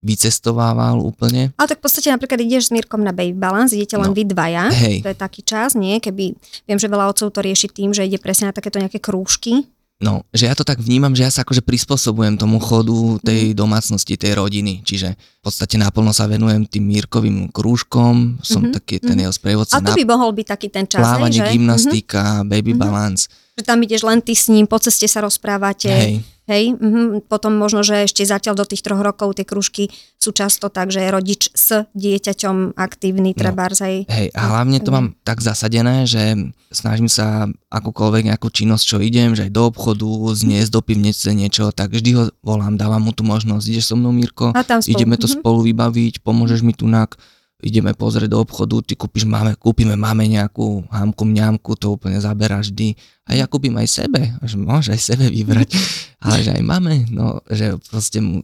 [0.00, 1.52] vycestovával úplne.
[1.60, 4.16] Ale tak v podstate napríklad ideš s Mírkom na baby balance, idete len No.
[4.16, 5.04] vy dvaja, Hej.
[5.04, 6.00] to je taký čas, nie?
[6.00, 6.32] Keby,
[6.64, 9.68] viem, že veľa otcov to rieši tým, že ide presne na takéto nejaké krúžky.
[10.00, 14.16] No, že ja to tak vnímam, že ja sa akože prispôsobujem tomu chodu tej domácnosti,
[14.16, 14.80] tej rodiny.
[14.80, 19.28] Čiže v podstate naplno sa venujem tým Mírkovým krúžkom, som Mhm, taký ten mhm.
[19.28, 21.52] jeho sprievodca A to by mohol byť taký ten čas, plávanie, že?
[21.52, 22.80] gymnastika, baby Mhm.
[22.80, 23.28] balance.
[23.60, 25.92] Že tam ideš len ty s ním, po ceste sa rozprávate.
[25.92, 26.14] Hej,
[26.50, 27.30] Hej, mhm.
[27.30, 29.86] potom možno, že ešte zatiaľ do tých troch rokov tie krúžky
[30.18, 33.38] sú často tak, že je rodič s dieťaťom aktívny, No.
[33.38, 34.02] trebárs, hej.
[34.10, 34.96] hej, a hlavne to Mhm.
[34.96, 36.34] mám tak zasadené, že
[36.68, 41.70] snažím sa akúkoľvek nejakú činnosť, čo idem, že aj do obchodu, zniesť do pivnice niečo,
[41.70, 44.90] tak vždy ho volám, dávam mu tú možnosť, ideš so mnou Mirko, A tam spolu.
[44.90, 45.34] ideme to Mhm.
[45.38, 47.14] spolu vybaviť, pomôžeš mi tunak,
[47.60, 52.72] ideme pozrieť do obchodu, ty kúpiš máme, kúpime máme nejakú hámku, mňamku, to úplne zaberáš
[52.72, 52.96] vždy.
[53.28, 55.68] A ja kúpim aj sebe, že môžeš aj sebe vybrať,
[56.24, 58.42] ale že aj máme, no, že proste mu,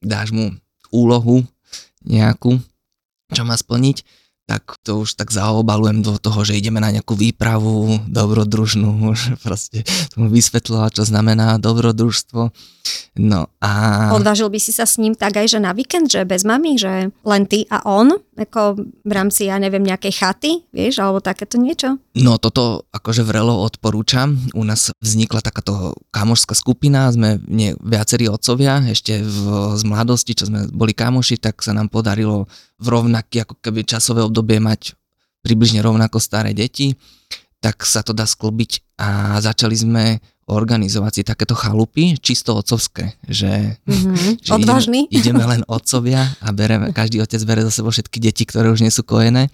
[0.00, 0.54] dáš mu
[0.90, 1.42] úlohu
[2.06, 2.58] nejakú,
[3.30, 4.02] čo má splniť,
[4.46, 8.90] tak to už tak zaobalujem do toho, že ideme na nejakú výpravu dobrodružnú,
[9.22, 12.50] že proste som vysvetlila, čo znamená dobrodružstvo.
[13.12, 13.70] No a...
[14.10, 17.12] Odvážil by si sa s ním tak aj, že na víkend, že bez mami, že
[17.12, 22.00] len ty a on, ako v rámci, ja neviem, nejakej chaty, vieš, alebo takéto niečo?
[22.18, 24.34] No toto akože vrelo odporúčam.
[24.56, 30.48] U nás vznikla takáto kamošská skupina, sme nie, viacerí otcovia, ešte v, z mladosti, čo
[30.48, 32.48] sme boli kamoši, tak sa nám podarilo
[32.82, 34.98] v rovnaké ako keby časové obdobie mať
[35.46, 36.98] približne rovnako staré deti,
[37.62, 40.04] tak sa to dá sklbiť a začali sme
[40.50, 44.42] organizovať si takéto chalupy, čisto otcovské, že, mm-hmm.
[44.42, 45.06] že Odvážny.
[45.06, 48.82] Ideme, ideme len otcovia a bereme, každý otec bere za sebou všetky deti, ktoré už
[48.82, 49.48] nie sú kojené.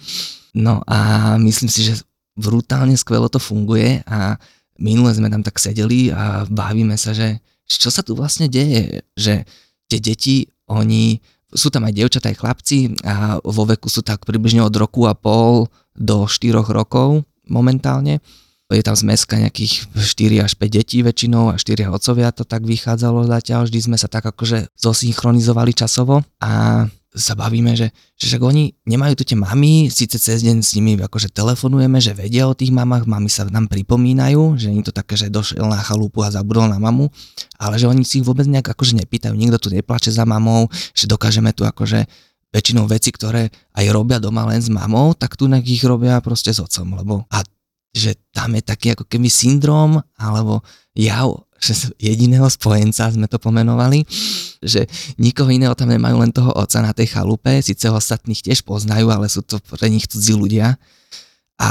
[0.57, 2.01] No a myslím si, že
[2.35, 4.41] brutálne skvelo to funguje a
[4.81, 9.45] minule sme tam tak sedeli a bavíme sa, že čo sa tu vlastne deje, že
[9.93, 11.21] tie deti, oni,
[11.53, 15.17] sú tam aj dievčatá, aj chlapci a vo veku sú tak približne od roku a
[15.17, 18.21] pol do 4 rokov momentálne.
[18.69, 23.25] Je tam zmeska nejakých 4 až 5 detí väčšinou a 4 otcovia to tak vychádzalo
[23.25, 26.21] zatiaľ, vždy sme sa tak akože zosynchronizovali časovo.
[26.45, 26.85] A
[27.17, 27.89] sa bavíme, že,
[28.21, 32.13] že však oni nemajú tu tie mamy, síce cez deň s nimi akože telefonujeme, že
[32.13, 35.81] vedia o tých mamách, mami sa nám pripomínajú, že nie to také, že došiel na
[35.81, 37.09] chalupu a zabudol na mamu,
[37.57, 41.09] ale že oni si ich vôbec nejak akože nepýtajú, nikto tu neplače za mamou, že
[41.09, 42.05] dokážeme tu akože
[42.53, 46.61] väčšinou veci, ktoré aj robia doma len s mamou, tak tu ich robia proste s
[46.61, 47.41] otcom, lebo a
[47.97, 50.61] že tam je taký ako keby syndrom alebo
[50.93, 54.07] jav že jediného spojenca sme to pomenovali,
[54.63, 54.87] že
[55.19, 59.27] nikoho iného tam nemajú len toho oca na tej chalupe, síce ostatných tiež poznajú, ale
[59.27, 60.79] sú to pre nich cudzí ľudia
[61.59, 61.71] a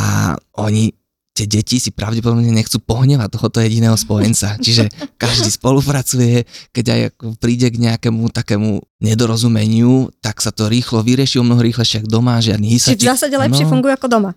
[0.59, 0.91] oni
[1.37, 4.57] tie deti si pravdepodobne nechcú pohnevať tohoto jediného spojenca.
[4.65, 4.89] Čiže
[5.21, 7.01] každý spolupracuje, keď aj
[7.37, 12.41] príde k nejakému takému nedorozumeniu, tak sa to rýchlo vyrieši, o mnoho rýchlejšie ako doma,
[12.41, 13.05] žiadny hysačík.
[13.05, 14.31] Čiže v zásade lepšie no, fungujú ako doma.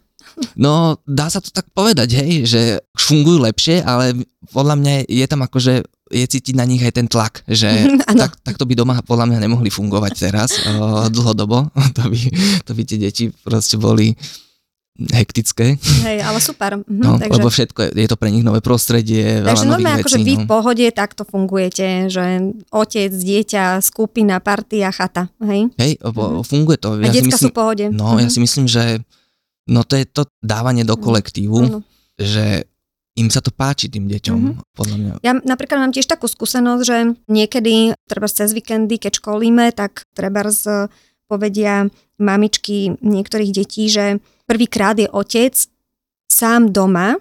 [0.57, 2.61] No, dá sa to tak povedať, hej, že
[2.97, 7.47] fungujú lepšie, ale podľa mňa je tam akože je cítiť na nich aj ten tlak,
[7.47, 7.71] že
[8.21, 12.19] tak, tak to by doma podľa mňa nemohli fungovať teraz o, dlhodobo, to by,
[12.67, 14.19] to by tie deti proste boli
[15.01, 15.81] hektické.
[15.81, 16.77] Hej, ale super.
[16.85, 17.33] Mhm, no, takže...
[17.41, 20.41] Lebo všetko, je, je to pre nich nové prostredie, Takže veľa nových vecí, vy no.
[20.45, 25.73] v pohode takto fungujete, že otec, dieťa, skupina, partia, chata, hej?
[25.81, 26.45] Hej, mm-hmm.
[26.45, 27.01] funguje to.
[27.01, 27.85] Ja A si myslím, sú v pohode.
[27.89, 28.21] No, mm-hmm.
[28.21, 28.83] ja si myslím, že
[29.71, 31.81] No to je to dávanie do kolektívu, mm.
[32.19, 32.67] že
[33.19, 34.75] im sa to páči tým deťom, mm-hmm.
[34.75, 35.13] podľa mňa.
[35.23, 40.47] Ja napríklad mám tiež takú skúsenosť, že niekedy, treba cez víkendy, keď školíme, tak treba
[40.49, 40.89] z,
[41.31, 41.87] povedia
[42.19, 45.55] mamičky niektorých detí, že prvýkrát je otec
[46.31, 47.19] sám doma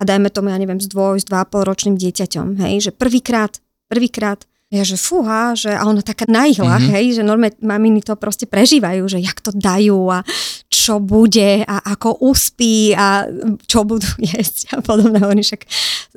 [0.00, 3.60] a dajme tomu, ja neviem, s dvoj, s dva pol ročným dieťaťom, hej, že prvýkrát,
[3.88, 6.94] prvýkrát ja, že fúha, že a ona taká na ihlách, mm-hmm.
[6.94, 10.22] hej, že normálne maminy to proste prežívajú, že jak to dajú a
[10.70, 13.26] čo bude a ako uspí a
[13.66, 15.18] čo budú jesť a podobne.
[15.26, 15.66] Oni však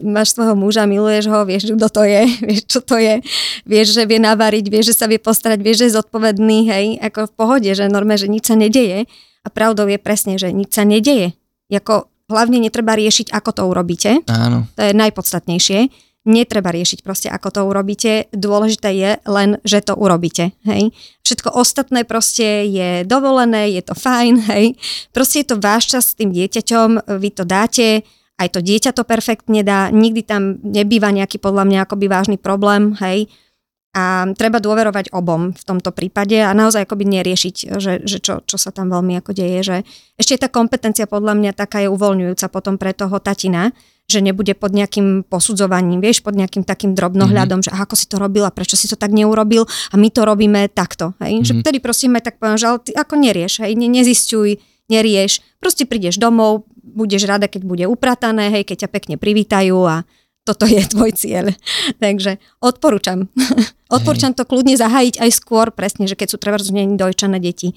[0.06, 3.26] máš svojho muža, miluješ ho, vieš, kto to je, vieš, čo to je,
[3.66, 7.34] vieš, že vie navariť, vieš, že sa vie postarať, vieš, že je zodpovedný, hej, ako
[7.34, 9.10] v pohode, že normálne, že nič sa nedeje
[9.42, 11.34] a pravdou je presne, že nič sa nedeje.
[11.74, 14.22] Jako hlavne netreba riešiť, ako to urobíte.
[14.30, 14.70] Áno.
[14.78, 18.32] To je najpodstatnejšie netreba riešiť proste, ako to urobíte.
[18.32, 20.56] Dôležité je len, že to urobíte.
[20.64, 20.96] Hej.
[21.28, 24.80] Všetko ostatné proste je dovolené, je to fajn, hej.
[25.12, 28.08] Proste je to váš čas s tým dieťaťom, vy to dáte,
[28.40, 32.96] aj to dieťa to perfektne dá, nikdy tam nebýva nejaký podľa mňa akoby vážny problém,
[33.04, 33.28] hej.
[33.94, 38.58] A treba dôverovať obom v tomto prípade a naozaj akoby neriešiť, že, že čo, čo
[38.58, 39.62] sa tam veľmi ako deje.
[39.62, 39.78] Že
[40.18, 43.70] ešte tá kompetencia podľa mňa taká je uvoľňujúca potom pre toho tatina,
[44.08, 47.76] že nebude pod nejakým posudzovaním, vieš, pod nejakým takým drobnohľadom, mm-hmm.
[47.76, 51.16] že ako si to robila, prečo si to tak neurobil a my to robíme takto.
[51.24, 51.40] Hej?
[51.40, 51.48] Mm-hmm.
[51.48, 53.74] Že vtedy prosím tak poviem, že ale ty ako nerieš, hej?
[53.80, 54.60] Ne, nezistuj,
[54.92, 60.04] nerieš, proste prídeš domov, budeš rada, keď bude upratané, hej, keď ťa pekne privítajú a
[60.44, 61.56] toto je tvoj cieľ.
[61.98, 63.32] Takže odporúčam.
[63.96, 67.74] odporúčam to kľudne zahájiť aj skôr, presne, že keď sú treba dojčané deti,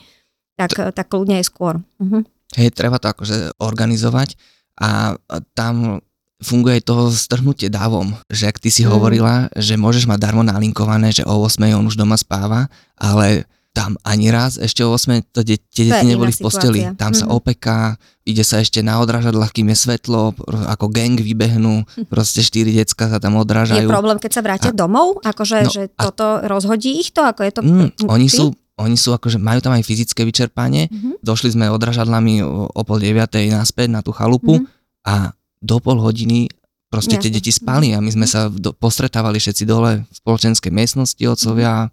[0.59, 1.81] tak, tak kľudne aj skôr.
[2.03, 2.25] Uh-huh.
[2.57, 4.35] Hej, treba to akože organizovať
[4.81, 5.17] a
[5.53, 6.01] tam
[6.41, 8.91] funguje to strhnutie dávom, že ak ty si mm.
[8.93, 14.01] hovorila, že môžeš mať darmo nalinkované, že o 8 on už doma spáva, ale tam
[14.09, 16.81] ani raz ešte o 8 to de- tie deti neboli v posteli.
[16.81, 17.01] Situácia.
[17.01, 17.19] Tam mm.
[17.21, 17.33] sa mhm.
[17.37, 17.79] opeká,
[18.25, 20.33] ide sa ešte na odrážadlách, kým je svetlo,
[20.73, 22.09] ako gang vybehnú, hm.
[22.11, 23.87] proste štyri decka sa tam odrážajú.
[23.87, 25.23] Je problém, keď sa vrátia a, domov?
[25.23, 27.23] Akože, no, že toto a, rozhodí ich to?
[27.23, 30.93] Ako je to mm, oni sú oni sú akože, majú tam aj fyzické vyčerpanie.
[30.93, 31.25] Mm-hmm.
[31.25, 35.09] Došli sme odražadlami o, o pol deviatej naspäť na tú chalupu mm-hmm.
[35.09, 35.33] a
[35.67, 36.47] do pol hodiny
[36.87, 37.25] proste Jasne.
[37.27, 41.91] tie deti spali a my sme sa do, postretávali všetci dole v spoločenskej miestnosti, otcovia.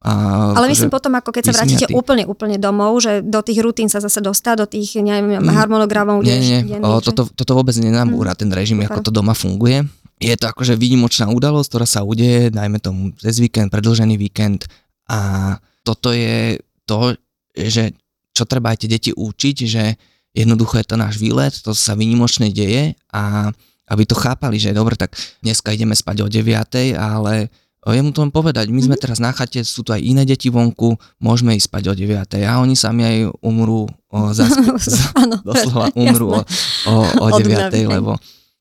[0.00, 0.12] A
[0.56, 4.00] Ale myslím potom, ako keď sa vrátite úplne, úplne domov, že do tých rutín sa
[4.00, 6.24] zase dostá, do tých, neviem, mm, harmonogramov.
[6.24, 6.60] Nie, nie.
[6.80, 8.38] O, toto, toto vôbec nenamúra mm.
[8.40, 8.96] ten režim, Super.
[8.96, 9.84] ako to doma funguje.
[10.16, 14.64] Je to akože výnimočná udalosť, ktorá sa udeje, dajme tomu cez víkend, predlžený víkend
[15.08, 17.16] a toto je to,
[17.56, 17.92] že
[18.32, 19.84] čo treba aj tie deti učiť, že
[20.30, 23.50] Jednoducho je to náš výlet, to sa vynimočne deje a
[23.90, 27.50] aby to chápali, že dobre, tak dneska ideme spať o 9, ale
[27.88, 29.02] je mu to len povedať, my sme mhm.
[29.02, 32.60] teraz na chate, sú tu aj iné deti vonku, môžeme ísť spať o 9 a
[32.60, 35.00] oni sami aj umrú, o, zasp- z,
[35.42, 36.42] doslova umrú o,
[36.86, 38.20] o, o 9, lebo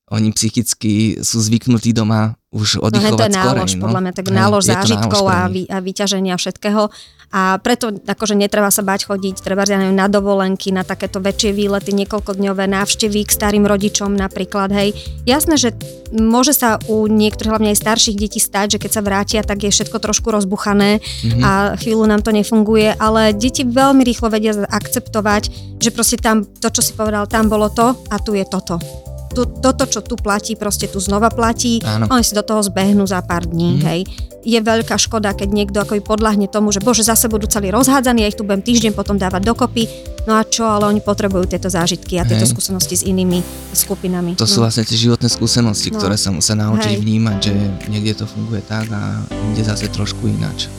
[0.10, 3.83] oni psychicky sú zvyknutí doma už oddychovať no, to je nálož, skorej, no.
[3.85, 6.89] podľa mňa, tak nálož zážitkov a, vy, a vyťaženia všetkého.
[7.29, 11.53] A preto akože netreba sa bať chodiť, treba ja neviem, na dovolenky, na takéto väčšie
[11.53, 14.97] výlety, niekoľkodňové návštevy k starým rodičom napríklad, hej.
[15.29, 15.77] Jasné, že
[16.09, 19.69] môže sa u niektorých, hlavne aj starších detí stať, že keď sa vrátia, tak je
[19.69, 21.41] všetko trošku rozbuchané mm-hmm.
[21.45, 26.73] a chvíľu nám to nefunguje, ale deti veľmi rýchlo vedia akceptovať, že proste tam, to
[26.73, 28.81] čo si povedal, tam bolo to a tu je toto
[29.29, 31.79] tu, toto, čo tu platí, proste tu znova platí.
[31.85, 32.09] Áno.
[32.09, 33.81] Oni si do toho zbehnú za pár dní, mm.
[33.85, 34.01] hej.
[34.39, 38.31] Je veľká škoda, keď niekto ako podľahne tomu, že bože, zase budú celý rozhádzaní, ja
[38.31, 39.83] ich tu budem týždeň potom dávať dokopy.
[40.25, 42.51] No a čo, ale oni potrebujú tieto zážitky a tieto hej.
[42.55, 43.43] skúsenosti s inými
[43.75, 44.39] skupinami.
[44.39, 44.51] To no.
[44.51, 45.99] sú vlastne tie životné skúsenosti, no.
[45.99, 47.01] ktoré sa musia naučiť hej.
[47.03, 47.53] vnímať, že
[47.91, 49.19] niekde to funguje tak a
[49.51, 50.71] inde zase trošku ináč.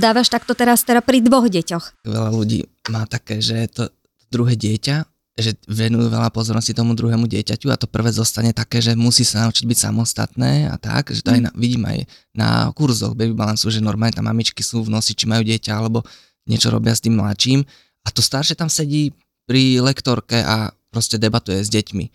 [0.00, 2.08] Dávaš takto teraz teda pri dvoch deťoch?
[2.08, 3.92] Veľa ľudí má také, že to
[4.32, 5.04] druhé dieťa,
[5.40, 9.46] že venujú veľa pozornosti tomu druhému dieťaťu a to prvé zostane také, že musí sa
[9.46, 11.36] naučiť byť samostatné a tak, že to mm.
[11.36, 11.98] aj na, vidím aj
[12.32, 16.04] na kurzoch baby balansu, že normálne tam mamičky sú v nosi, či majú dieťa alebo
[16.48, 17.64] niečo robia s tým mladším
[18.04, 19.12] a to staršie tam sedí
[19.44, 22.06] pri lektorke a proste debatuje s deťmi.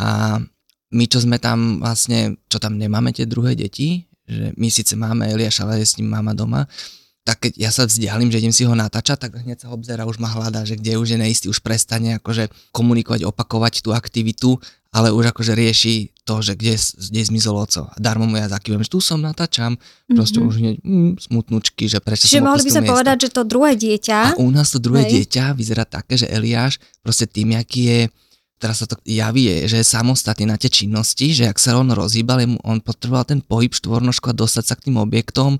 [0.00, 0.38] A
[0.90, 5.26] my, čo sme tam vlastne, čo tam nemáme tie druhé deti, že my síce máme
[5.30, 6.66] Eliáš, ale je s ním mama doma,
[7.24, 10.16] tak keď ja sa vzdialím, že idem si ho natáčať, tak hneď sa obzera, už
[10.16, 14.56] ma hľadá, že kde už je neistý, už prestane akože komunikovať, opakovať tú aktivitu,
[14.90, 17.86] ale už akože rieši to, že kde, kde zmizol oco.
[17.86, 19.78] A darmo mu ja zakývam, že tu som natáčam,
[20.10, 20.50] proste mm-hmm.
[20.50, 22.92] už hneď mm, smutnúčky, že prečo Čiže mohli by sa miesta.
[22.96, 24.18] povedať, že to druhé dieťa...
[24.34, 25.30] A u nás to druhé Hej.
[25.30, 28.00] dieťa vyzerá také, že Eliáš proste tým, aký je
[28.60, 31.88] teraz sa to javí, je, že je samostatný na tie činnosti, že ak sa on
[31.96, 35.56] rozhýbal, on potreboval ten pohyb štvornožku a dostať sa k tým objektom,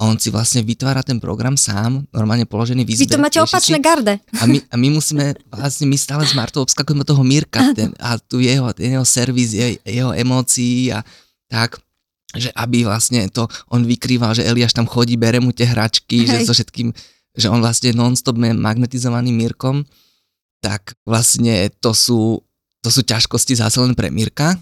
[0.00, 3.06] on si vlastne vytvára ten program sám, normálne položený v izbe.
[3.06, 4.18] Vy to máte opačné garde.
[4.40, 8.18] A my, a my musíme, vlastne my stále s Martou obskakujeme toho Mirka ten, a
[8.18, 11.06] tu jeho, ten jeho servis, jeho, jeho emócií a
[11.46, 11.78] tak
[12.32, 16.28] že aby vlastne to on vykrýval, že Eliáš tam chodí, bere mu tie hračky, Hej.
[16.28, 16.88] že so všetkým,
[17.36, 19.84] že on vlastne non-stop magnetizovaný Mirkom,
[20.64, 22.40] tak vlastne to sú,
[22.80, 24.56] to sú ťažkosti zase len pre Mirka,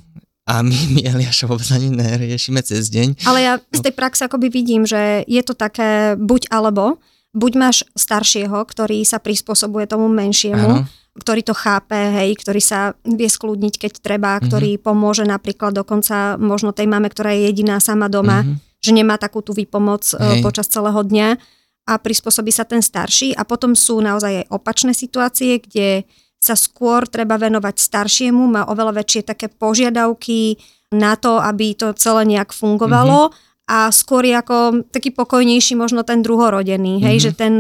[0.51, 3.23] a my, my Eliáša vôbec ani neriešime cez deň.
[3.23, 6.99] Ale ja z tej praxe akoby vidím, že je to také buď alebo,
[7.31, 10.91] buď máš staršieho, ktorý sa prispôsobuje tomu menšiemu, ano.
[11.15, 14.47] ktorý to chápe, hej, ktorý sa vie skľudniť, keď treba, mm-hmm.
[14.51, 18.83] ktorý pomôže napríklad dokonca možno tej mame, ktorá je jediná sama doma, mm-hmm.
[18.83, 20.43] že nemá takú tú výpomoc e, hej.
[20.43, 21.39] počas celého dňa
[21.87, 23.35] a prispôsobí sa ten starší.
[23.39, 26.03] A potom sú naozaj aj opačné situácie, kde
[26.41, 30.57] sa skôr treba venovať staršiemu, má oveľa väčšie také požiadavky
[30.97, 33.69] na to, aby to celé nejak fungovalo mm-hmm.
[33.69, 37.07] a skôr je ako taký pokojnejší možno ten druhorodený, mm-hmm.
[37.07, 37.23] hej, mhm.
[37.23, 37.55] že ten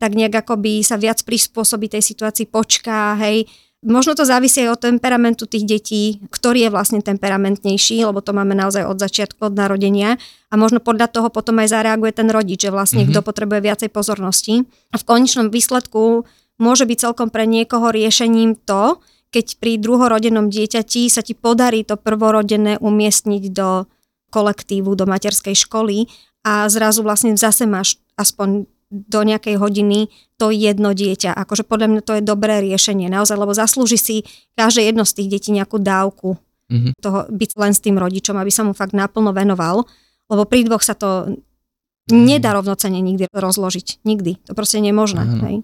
[0.00, 3.44] tak nejak akoby sa viac prispôsobí tej situácii, počká, hej,
[3.80, 8.52] Možno to závisí aj od temperamentu tých detí, ktorý je vlastne temperamentnejší, lebo to máme
[8.52, 10.20] naozaj od začiatku, od narodenia.
[10.52, 13.16] A možno podľa toho potom aj zareaguje ten rodič, že vlastne mm-hmm.
[13.16, 14.68] kto potrebuje viacej pozornosti.
[14.92, 16.28] A v konečnom výsledku
[16.60, 21.96] môže byť celkom pre niekoho riešením to, keď pri druhorodenom dieťati sa ti podarí to
[21.96, 23.88] prvorodené umiestniť do
[24.30, 26.06] kolektívu, do materskej školy
[26.46, 31.30] a zrazu vlastne zase máš aspoň do nejakej hodiny to jedno dieťa.
[31.30, 34.16] Akože podľa mňa to je dobré riešenie naozaj, lebo zaslúži si
[34.58, 36.34] každé jedno z tých detí nejakú dávku
[36.66, 36.92] mm-hmm.
[36.98, 39.86] toho byť len s tým rodičom, aby sa mu fakt naplno venoval,
[40.26, 42.18] lebo pri dvoch sa to mm-hmm.
[42.18, 44.02] nedá rovnocene nikdy rozložiť.
[44.02, 44.50] Nikdy.
[44.50, 45.22] To proste je možné.
[45.22, 45.42] Mm-hmm.
[45.46, 45.56] Hej?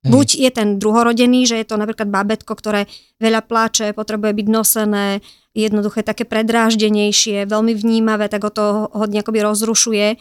[0.00, 0.10] Hej.
[0.16, 2.88] Buď je ten druhorodený, že je to napríklad babetko, ktoré
[3.20, 5.20] veľa pláče, potrebuje byť nosené,
[5.52, 10.16] jednoduché také predráždenejšie, veľmi vnímavé, tak ho to hodne akoby rozrušuje.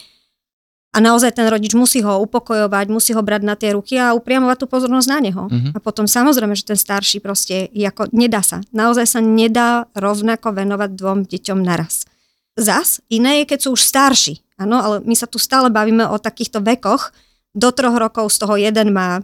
[0.89, 4.65] A naozaj ten rodič musí ho upokojovať, musí ho brať na tie ruky a upriamovať
[4.65, 5.43] tú pozornosť na neho.
[5.45, 5.69] Uh-huh.
[5.71, 8.65] A potom samozrejme, že ten starší proste ako, nedá sa.
[8.73, 12.09] Naozaj sa nedá rovnako venovať dvom deťom naraz.
[12.57, 14.41] Zas iné je, keď sú už starší.
[14.57, 17.13] Áno, ale my sa tu stále bavíme o takýchto vekoch.
[17.53, 19.21] Do troch rokov z toho jeden má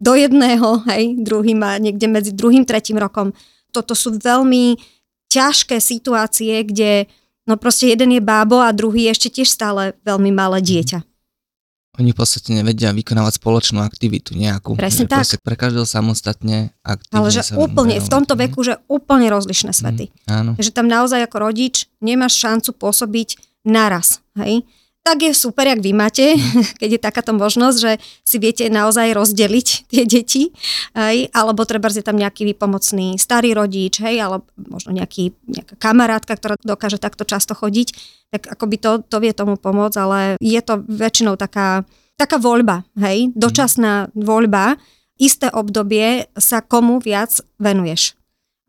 [0.00, 3.36] do jedného, hej, druhý má niekde medzi druhým, tretím rokom.
[3.70, 4.80] Toto sú veľmi
[5.30, 7.06] ťažké situácie, kde
[7.44, 10.66] no proste jeden je bábo a druhý je ešte tiež stále veľmi malé mhm.
[10.66, 11.00] dieťa.
[11.98, 14.78] Oni v podstate nevedia vykonávať spoločnú aktivitu nejakú.
[14.78, 15.26] Presne tak.
[15.42, 20.08] Pre každého samostatne aktívne Ale že úplne, v tomto veku, že úplne rozlišné svety.
[20.08, 20.50] Mm, áno.
[20.56, 23.36] Že tam naozaj ako rodič nemáš šancu pôsobiť
[23.68, 24.22] naraz.
[24.38, 24.64] Hej?
[25.00, 26.36] Tak je super, jak vy máte,
[26.80, 30.52] keď je takáto možnosť, že si viete naozaj rozdeliť tie deti,
[30.92, 31.32] hej?
[31.32, 34.20] alebo treba je tam nejaký výpomocný starý rodič, hej?
[34.20, 37.96] alebo možno nejaký, nejaká kamarátka, ktorá dokáže takto často chodiť,
[38.28, 41.88] tak akoby to, to vie tomu pomôcť, ale je to väčšinou taká,
[42.20, 43.32] taká voľba, hej?
[43.32, 44.76] dočasná voľba,
[45.16, 48.19] isté obdobie sa komu viac venuješ.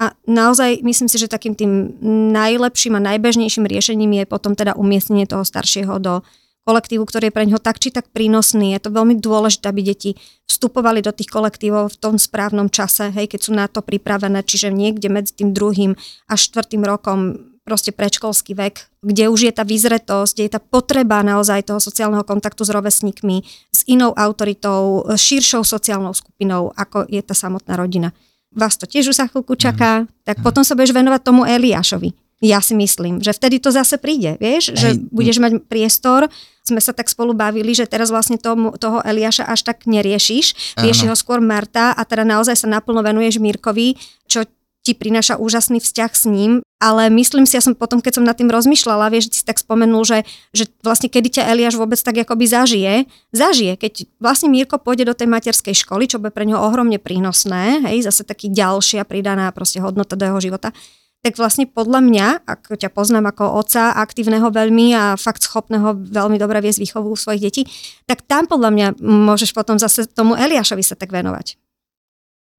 [0.01, 1.93] A naozaj myslím si, že takým tým
[2.33, 6.25] najlepším a najbežnejším riešením je potom teda umiestnenie toho staršieho do
[6.65, 8.73] kolektívu, ktorý je pre ňoho tak či tak prínosný.
[8.73, 10.17] Je to veľmi dôležité, aby deti
[10.49, 14.73] vstupovali do tých kolektívov v tom správnom čase, hej, keď sú na to pripravené, čiže
[14.73, 15.93] niekde medzi tým druhým
[16.29, 21.21] a štvrtým rokom proste predškolský vek, kde už je tá vyzretosť, kde je tá potreba
[21.21, 23.37] naozaj toho sociálneho kontaktu s rovesníkmi,
[23.69, 28.17] s inou autoritou, s širšou sociálnou skupinou, ako je tá samotná rodina
[28.51, 32.11] vás to tiež už za chvíľku čaká, tak potom sa budeš venovať tomu Eliášovi.
[32.41, 35.13] Ja si myslím, že vtedy to zase príde, vieš, že Hej.
[35.13, 36.25] budeš mať priestor,
[36.65, 41.05] sme sa tak spolu bavili, že teraz vlastne tomu, toho Eliáša až tak neriešiš, rieši
[41.05, 43.93] ho skôr Marta a teda naozaj sa naplno venuješ Mírkovi,
[44.25, 44.41] čo
[44.81, 46.51] ti prináša úžasný vzťah s ním,
[46.81, 50.01] ale myslím si, ja som potom, keď som nad tým rozmýšľala, vieš, si tak spomenul,
[50.01, 52.93] že, že vlastne kedy ťa Eliáš vôbec tak akoby zažije,
[53.29, 57.85] zažije, keď vlastne Mírko pôjde do tej materskej školy, čo bude pre neho ohromne prínosné,
[57.85, 60.73] hej, zase taký ďalšia pridaná proste hodnota do jeho života,
[61.21, 66.41] tak vlastne podľa mňa, ako ťa poznám ako oca, aktívneho veľmi a fakt schopného veľmi
[66.41, 67.61] dobre viesť výchovu svojich detí,
[68.09, 71.61] tak tam podľa mňa môžeš potom zase tomu Eliášovi sa tak venovať.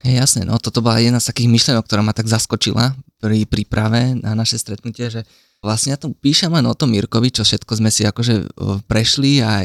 [0.02, 4.34] Jasne, no toto bola jedna z takých myšlenok, ktorá ma tak zaskočila pri príprave na
[4.34, 5.22] naše stretnutie, že
[5.62, 8.50] vlastne ja tu píšem len o tom Mirkovi, čo všetko sme si akože
[8.90, 9.62] prešli a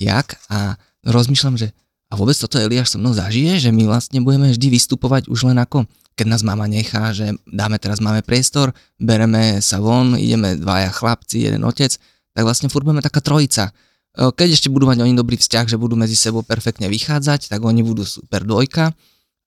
[0.00, 1.68] jak a rozmýšľam, že
[2.08, 5.60] a vôbec toto Eliáš so mnou zažije, že my vlastne budeme vždy vystupovať už len
[5.60, 8.70] ako keď nás mama nechá, že dáme teraz máme priestor,
[9.02, 11.90] bereme sa von, ideme dvaja chlapci, jeden otec,
[12.30, 13.74] tak vlastne furt budeme taká trojica.
[14.14, 17.58] E, Keď ešte budú mať oni dobrý vzťah, že budú medzi sebou perfektne vychádzať, tak
[17.58, 18.94] oni budú super dvojka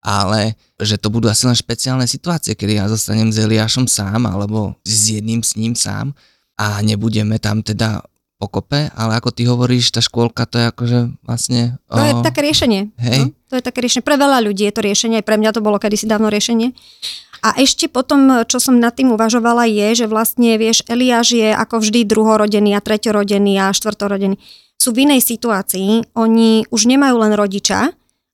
[0.07, 4.79] ale že to budú asi len špeciálne situácie, kedy ja zostanem s Eliášom sám alebo
[4.87, 6.15] s jedným s ním sám
[6.55, 8.07] a nebudeme tam teda
[8.39, 11.81] pokope, ale ako ty hovoríš, tá škôlka to je akože vlastne...
[11.89, 12.93] To je také riešenie.
[13.01, 13.19] Hej.
[13.19, 14.05] No, to je také riešenie.
[14.05, 16.71] Pre veľa ľudí je to riešenie, pre mňa to bolo kedysi dávno riešenie.
[17.41, 21.81] A ešte potom, čo som nad tým uvažovala, je, že vlastne, vieš, Eliáš je ako
[21.81, 24.37] vždy druhorodený a treťorodený a štvrtorodený.
[24.77, 27.89] Sú v inej situácii, oni už nemajú len rodiča,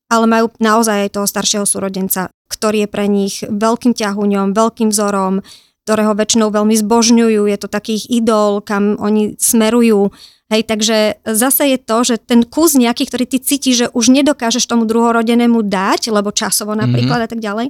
[0.08, 5.40] ale majú naozaj aj toho staršieho súrodenca, ktorý je pre nich veľkým ťahuňom, veľkým vzorom,
[5.84, 10.08] ktorého väčšinou veľmi zbožňujú, je to taký ich idol, kam oni smerujú.
[10.48, 14.64] Hej, takže zase je to, že ten kus nejaký, ktorý ty cítiš, že už nedokážeš
[14.64, 17.28] tomu druhorodenému dať, lebo časovo napríklad mm-hmm.
[17.28, 17.66] a tak ďalej,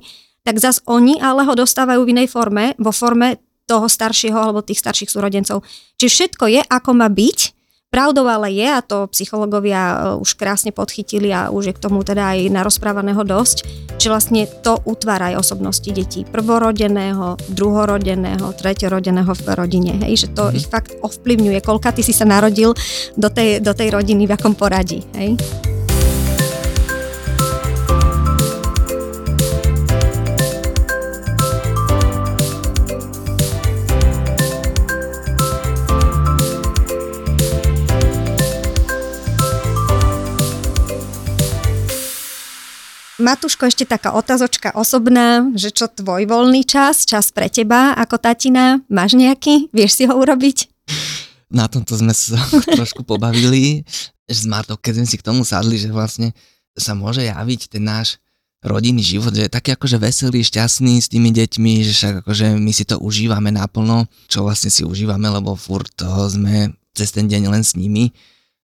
[0.46, 4.78] tak zas oni ale ho dostávajú v inej forme, vo forme toho staršieho alebo tých
[4.78, 5.64] starších súrodencov.
[5.96, 7.38] Čiže všetko je, ako má byť,
[7.94, 12.34] Pravdou ale je, a to psychológovia už krásne podchytili a už je k tomu teda
[12.34, 13.62] aj narozprávaného dosť,
[14.02, 16.26] že vlastne to utvára aj osobnosti detí.
[16.26, 19.94] Prvorodeného, druhorodeného, treťorodeného v rodine.
[20.02, 20.26] Hej?
[20.26, 20.54] Že to mm.
[20.58, 22.74] ich fakt ovplyvňuje, koľka ty si sa narodil
[23.14, 24.98] do tej, do tej rodiny, v akom poradí.
[25.14, 25.38] Hej?
[43.14, 48.82] Matúško, ešte taká otázočka osobná, že čo tvoj voľný čas, čas pre teba ako tatina,
[48.90, 49.70] máš nejaký?
[49.70, 50.66] Vieš si ho urobiť?
[51.46, 52.42] Na tomto sme sa
[52.78, 53.86] trošku pobavili
[54.26, 56.34] s Martou, keď sme si k tomu sadli, že vlastne
[56.74, 58.18] sa môže javiť ten náš
[58.66, 62.72] rodinný život, že je taký akože veselý, šťastný s tými deťmi, že však akože my
[62.74, 67.46] si to užívame naplno, čo vlastne si užívame, lebo furt toho sme cez ten deň
[67.46, 68.10] len s nimi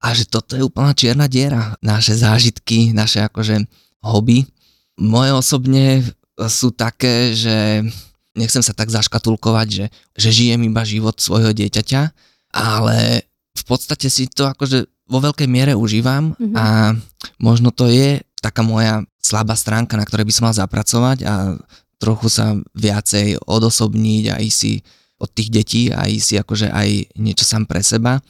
[0.01, 3.69] a že toto je úplná čierna diera, naše zážitky, naše akože
[4.03, 4.47] hobby.
[4.99, 6.03] Moje osobne
[6.47, 7.83] sú také, že
[8.39, 12.03] nechcem sa tak zaškatulkovať, že, že žijem iba život svojho dieťaťa,
[12.55, 13.27] ale
[13.59, 16.55] v podstate si to akože vo veľkej miere užívam mm-hmm.
[16.55, 16.95] a
[17.43, 21.59] možno to je taká moja slabá stránka, na ktorej by som mal zapracovať a
[21.99, 24.73] trochu sa viacej odosobniť a ísť si
[25.19, 28.23] od tých detí a ísť si akože aj niečo sám pre seba.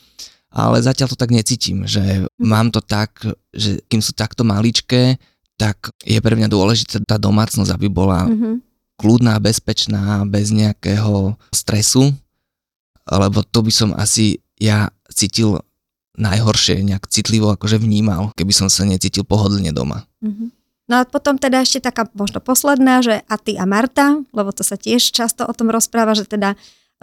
[0.48, 3.20] Ale zatiaľ to tak necítim, že mám to tak,
[3.52, 5.20] že kým sú takto maličké,
[5.58, 8.54] tak je pre mňa dôležitá tá domácnosť, aby bola mm-hmm.
[8.96, 12.14] kľudná, bezpečná, bez nejakého stresu,
[13.10, 15.58] lebo to by som asi ja cítil
[16.18, 20.06] najhoršie nejak citlivo akože vnímal, keby som sa necítil pohodlne doma.
[20.22, 20.48] Mm-hmm.
[20.88, 24.64] No a potom teda ešte taká možno posledná, že a ty a Marta, lebo to
[24.64, 26.56] sa tiež často o tom rozpráva, že teda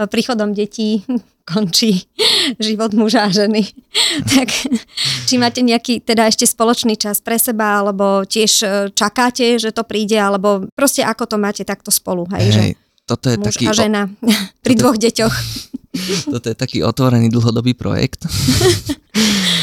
[0.04, 1.08] príchodom detí
[1.50, 2.12] končí
[2.60, 3.64] život muža a ženy.
[4.28, 4.50] tak
[5.30, 9.86] či máte nejaký teda ešte spoločný čas pre seba, alebo tiež e, čakáte, že to
[9.86, 12.62] príde, alebo proste ako to máte takto spolu, hej, hej že
[13.06, 14.02] toto je muž taký, a žena
[14.66, 15.36] pri dvoch deťoch.
[16.34, 18.28] Toto je taký otvorený dlhodobý projekt.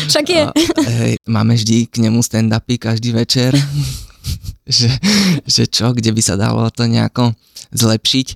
[0.09, 0.43] Však je.
[0.49, 3.53] A, hej, máme vždy k nemu stand-upy každý večer,
[4.65, 4.89] že,
[5.45, 7.37] že čo, kde by sa dalo to nejako
[7.77, 8.29] zlepšiť.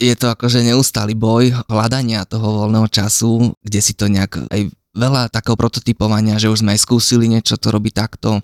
[0.00, 5.28] Je to akože neustály boj hľadania toho voľného času, kde si to nejak aj veľa
[5.28, 8.40] takého prototypovania, že už sme aj skúsili niečo to robiť takto.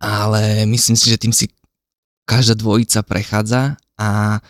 [0.00, 1.52] Ale myslím si, že tým si
[2.24, 4.40] každá dvojica prechádza a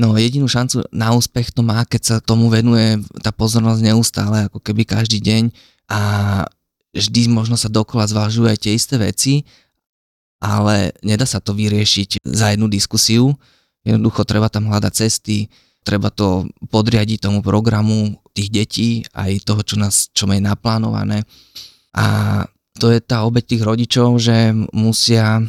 [0.00, 4.56] No jedinú šancu na úspech to má, keď sa tomu venuje tá pozornosť neustále, ako
[4.56, 5.52] keby každý deň
[5.92, 6.00] a
[6.96, 9.44] vždy možno sa dokola zvážujú aj tie isté veci,
[10.40, 13.36] ale nedá sa to vyriešiť za jednu diskusiu.
[13.84, 15.48] Jednoducho treba tam hľadať cesty,
[15.80, 21.24] treba to podriadiť tomu programu tých detí, aj toho, čo, nás, čo je naplánované.
[21.96, 22.44] A
[22.76, 25.42] to je tá obeď tých rodičov, že musia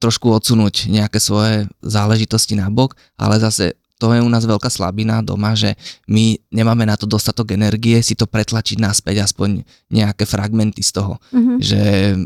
[0.00, 5.20] trošku odsunúť nejaké svoje záležitosti na bok, ale zase to je u nás veľká slabina
[5.20, 5.76] doma, že
[6.08, 9.60] my nemáme na to dostatok energie si to pretlačiť naspäť, aspoň
[9.92, 11.20] nejaké fragmenty z toho.
[11.20, 11.60] Uh-huh.
[11.60, 11.80] Že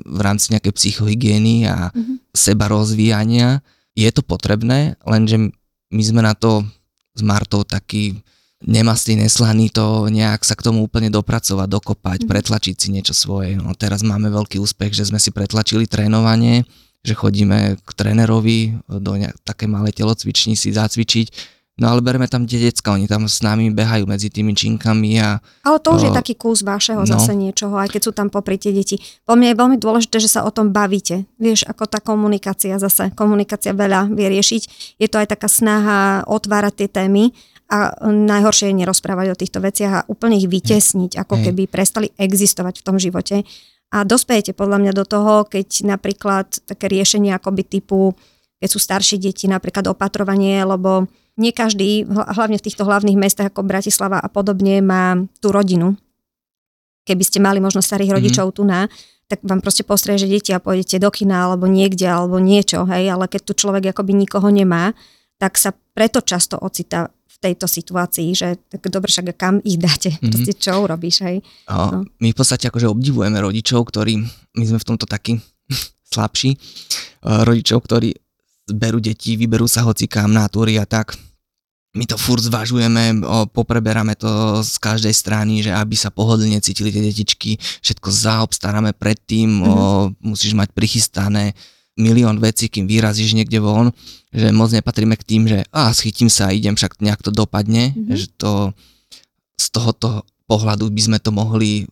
[0.07, 2.23] v rámci nejakej psychohygieny a uh-huh.
[2.31, 3.59] seba rozvíjania
[3.95, 5.55] je to potrebné, lenže
[5.95, 6.67] my sme na to
[7.15, 8.19] s Martou taký
[8.65, 12.31] nemastý, neslaný to nejak sa k tomu úplne dopracovať, dokopať, uh-huh.
[12.31, 13.55] pretlačiť si niečo svoje.
[13.55, 16.65] No teraz máme veľký úspech, že sme si pretlačili trénovanie,
[17.05, 22.47] že chodíme k trénerovi do nejak, také malé telocvični si zacvičiť, No ale bereme tam
[22.47, 25.43] tie decka, oni tam s nami behajú medzi tými činkami a...
[25.67, 27.11] Ale to už uh, je taký kus vašeho no.
[27.11, 29.03] zase niečoho, aj keď sú tam popri tie deti.
[29.27, 31.27] Po mne je veľmi dôležité, že sa o tom bavíte.
[31.43, 34.63] Vieš, ako tá komunikácia zase, komunikácia veľa vie riešiť.
[35.03, 37.35] Je to aj taká snaha otvárať tie témy
[37.67, 42.81] a najhoršie je nerozprávať o týchto veciach a úplne ich vytesniť, ako keby prestali existovať
[42.81, 43.43] v tom živote
[43.95, 48.11] a dospejete podľa mňa do toho, keď napríklad také riešenie akoby typu,
[48.59, 53.67] keď sú staršie deti, napríklad opatrovanie, lebo nie každý, hlavne v týchto hlavných mestách ako
[53.67, 55.99] Bratislava a podobne, má tú rodinu.
[57.05, 58.17] Keby ste mali možno starých mhm.
[58.17, 58.59] rodičov mm-hmm.
[58.59, 58.87] tu na,
[59.25, 59.83] tak vám proste
[60.21, 63.97] že deti a pôjdete do kina alebo niekde alebo niečo, hej, ale keď tu človek
[63.97, 64.93] akoby nikoho nemá,
[65.41, 67.09] tak sa preto často ocitá
[67.45, 70.33] tejto situácii, že tak dobre, však kam ich dáte, mm-hmm.
[70.33, 71.45] proste čo urobíš, hej.
[71.69, 72.09] No.
[72.25, 74.17] My v podstate akože obdivujeme rodičov, ktorí,
[74.57, 75.37] my sme v tomto takí
[76.13, 76.57] slabší,
[77.21, 78.17] rodičov, ktorí
[78.69, 81.13] berú deti, vyberú sa hoci kam na túry a tak.
[81.95, 83.23] My to furt zvažujeme,
[83.55, 84.27] popreberáme to
[84.67, 87.55] z každej strany, že aby sa pohodlne cítili tie detičky,
[87.87, 89.71] všetko zaobstaráme predtým, mm-hmm.
[89.71, 91.55] o, musíš mať prichystané
[91.95, 93.95] milión vecí, kým vyrazíš niekde von,
[94.35, 97.95] že moc nepatríme k tým, že a schytím sa a idem, však nejak to dopadne,
[97.95, 98.19] mm-hmm.
[98.19, 98.75] že to
[99.55, 101.87] z tohoto pohľadu by sme to mohli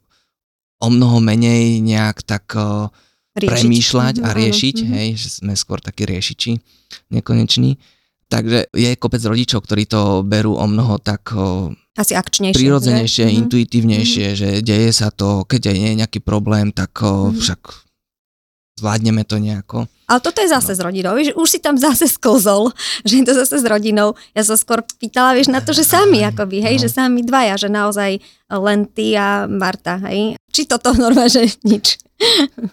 [0.83, 2.91] o mnoho menej nejak tak uh,
[3.37, 4.95] premýšľať a mhm, riešiť, mm-hmm.
[4.97, 6.53] hej, že sme skôr takí riešiči
[7.13, 7.81] nekoneční.
[8.29, 11.37] Takže je kopec rodičov, ktorí to berú o mnoho tak
[11.93, 12.57] asi akčnejšie.
[12.57, 13.41] Prirodzenejšie, mm-hmm.
[13.45, 14.41] intuitívnejšie, mm-hmm.
[14.41, 17.37] že deje sa to, keď aj nie je nejaký problém, tak mm-hmm.
[17.37, 17.61] však
[18.81, 19.85] zvládneme to nejako.
[20.13, 20.77] Ale toto je zase no.
[20.77, 22.69] s rodinou, vieš, už si tam zase sklzol,
[23.09, 24.13] že je to zase s rodinou.
[24.37, 26.83] Ja sa skôr pýtala, vieš, na to, že sami akoby, hej, no.
[26.85, 28.21] že sami dvaja, že naozaj
[28.53, 30.37] len ty a Marta, hej.
[30.53, 31.97] Či toto normálne, že nič.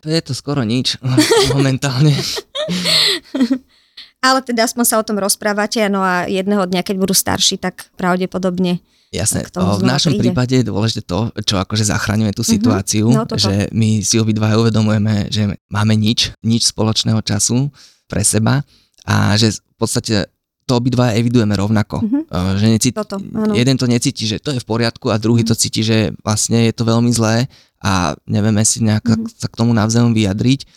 [0.03, 0.99] Je to skoro nič
[1.55, 2.11] momentálne.
[4.19, 7.87] Ale teda aspoň sa o tom rozprávate, no a jedného dňa, keď budú starší, tak
[7.95, 10.29] pravdepodobne Jasné, v našom príde.
[10.29, 12.49] prípade je dôležité to, čo akože zachraňuje tú mhm.
[12.49, 17.73] situáciu, mm-hmm, no, že my si obidva uvedomujeme, že máme nič, nič spoločného času
[18.05, 18.61] pre seba
[19.09, 20.29] a že v podstate
[20.69, 22.05] to obidva evidujeme rovnako.
[22.05, 22.23] Mm-hmm.
[22.61, 23.17] Že necíti, Toto,
[23.57, 25.57] jeden to necíti, že to je v poriadku a druhý mm-hmm.
[25.57, 27.49] to cíti, že vlastne je to veľmi zlé
[27.81, 29.33] a nevieme si nejak mm-hmm.
[29.41, 30.69] sa k tomu navzájom vyjadriť.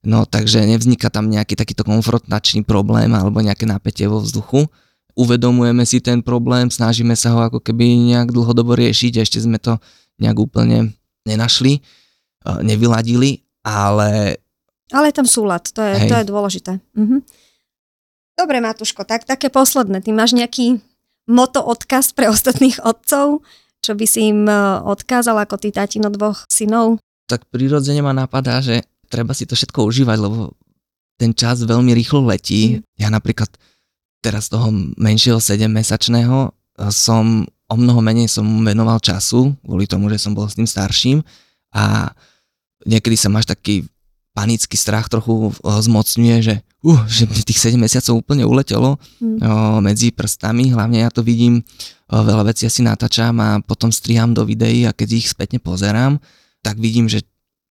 [0.00, 4.70] No takže nevzniká tam nejaký takýto konfrontačný problém alebo nejaké napätie vo vzduchu
[5.20, 9.76] uvedomujeme si ten problém, snažíme sa ho ako keby nejak dlhodobo riešiť, ešte sme to
[10.20, 10.94] nejak úplne
[11.28, 11.80] nenašli, e,
[12.64, 14.40] nevyladili, ale...
[14.90, 16.72] Ale je tam súlad, to je, to je dôležité.
[16.96, 17.22] Mhm.
[18.40, 20.00] Dobre, Matuško, tak také posledné.
[20.00, 20.80] Ty máš nejaký
[21.28, 23.44] moto odkaz pre ostatných otcov,
[23.80, 27.00] čo by si im e, odkázal ako ty tatino dvoch synov?
[27.28, 30.54] Tak prirodzene ma napadá, že treba si to všetko užívať, lebo
[31.18, 32.78] ten čas veľmi rýchlo letí.
[32.78, 32.80] Mm.
[32.96, 33.50] Ja napríklad
[34.24, 36.54] teraz toho menšieho 7-mesačného
[36.88, 41.22] som o mnoho menej som venoval času, kvôli tomu, že som bol s tým starším
[41.70, 42.10] a
[42.82, 43.86] niekedy sa máš taký
[44.34, 49.38] panický strach trochu zmocňuje, že, uh, že tých 7 mesiacov úplne uletelo mm.
[49.38, 49.50] o,
[49.82, 51.62] medzi prstami, hlavne ja to vidím,
[52.10, 56.18] o, veľa vecí asi natáčam a potom striham do videí a keď ich spätne pozerám,
[56.62, 57.26] tak vidím, že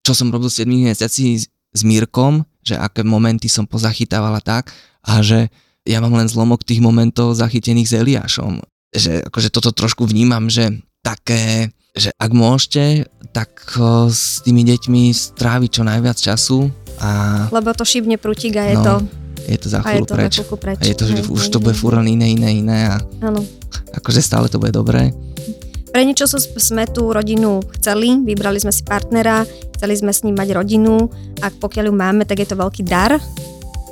[0.10, 4.74] čo som robil 7 mesiaci s Mírkom, že aké momenty som pozachytávala tak
[5.05, 5.53] a že
[5.86, 8.57] ja mám len zlomok tých momentov zachytených s Eliášom
[8.93, 13.62] že akože toto trošku vnímam, že také, že ak môžete, tak
[14.10, 16.74] s tými deťmi stráviť čo najviac času.
[16.99, 18.93] A, Lebo to šibne prútik a je no, to...
[19.49, 20.34] Je to za chvíľu preč.
[20.45, 20.78] preč.
[20.78, 23.41] A je to, že už to bude fúr iné, iné, iné a Áno.
[23.97, 25.10] akože stále to bude dobré.
[25.89, 29.41] Pre niečo sme tú rodinu chceli, vybrali sme si partnera,
[29.77, 31.09] chceli sme s ním mať rodinu.
[31.41, 33.17] Ak pokiaľ ju máme, tak je to veľký dar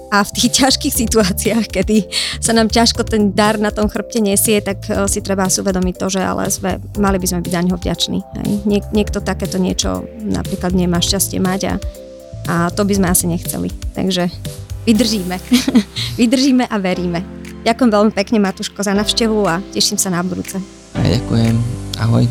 [0.08, 2.08] a v tých ťažkých situáciách, kedy
[2.40, 5.96] sa nám ťažko ten dar na tom chrbte nesie, tak e, si treba si uvedomiť
[6.00, 8.20] to, že ale sme, mali by sme byť za neho vďační.
[8.68, 11.74] Niek, niekto takéto niečo napríklad nemá šťastie mať a,
[12.48, 13.70] a to by sme asi nechceli.
[13.98, 14.32] Takže
[14.88, 15.36] vydržíme.
[16.20, 17.20] vydržíme a veríme.
[17.68, 20.77] Ďakujem veľmi pekne Matuško za navštevu a teším sa na budúce.
[20.98, 21.56] A ďakujem.
[22.02, 22.26] Ahoj.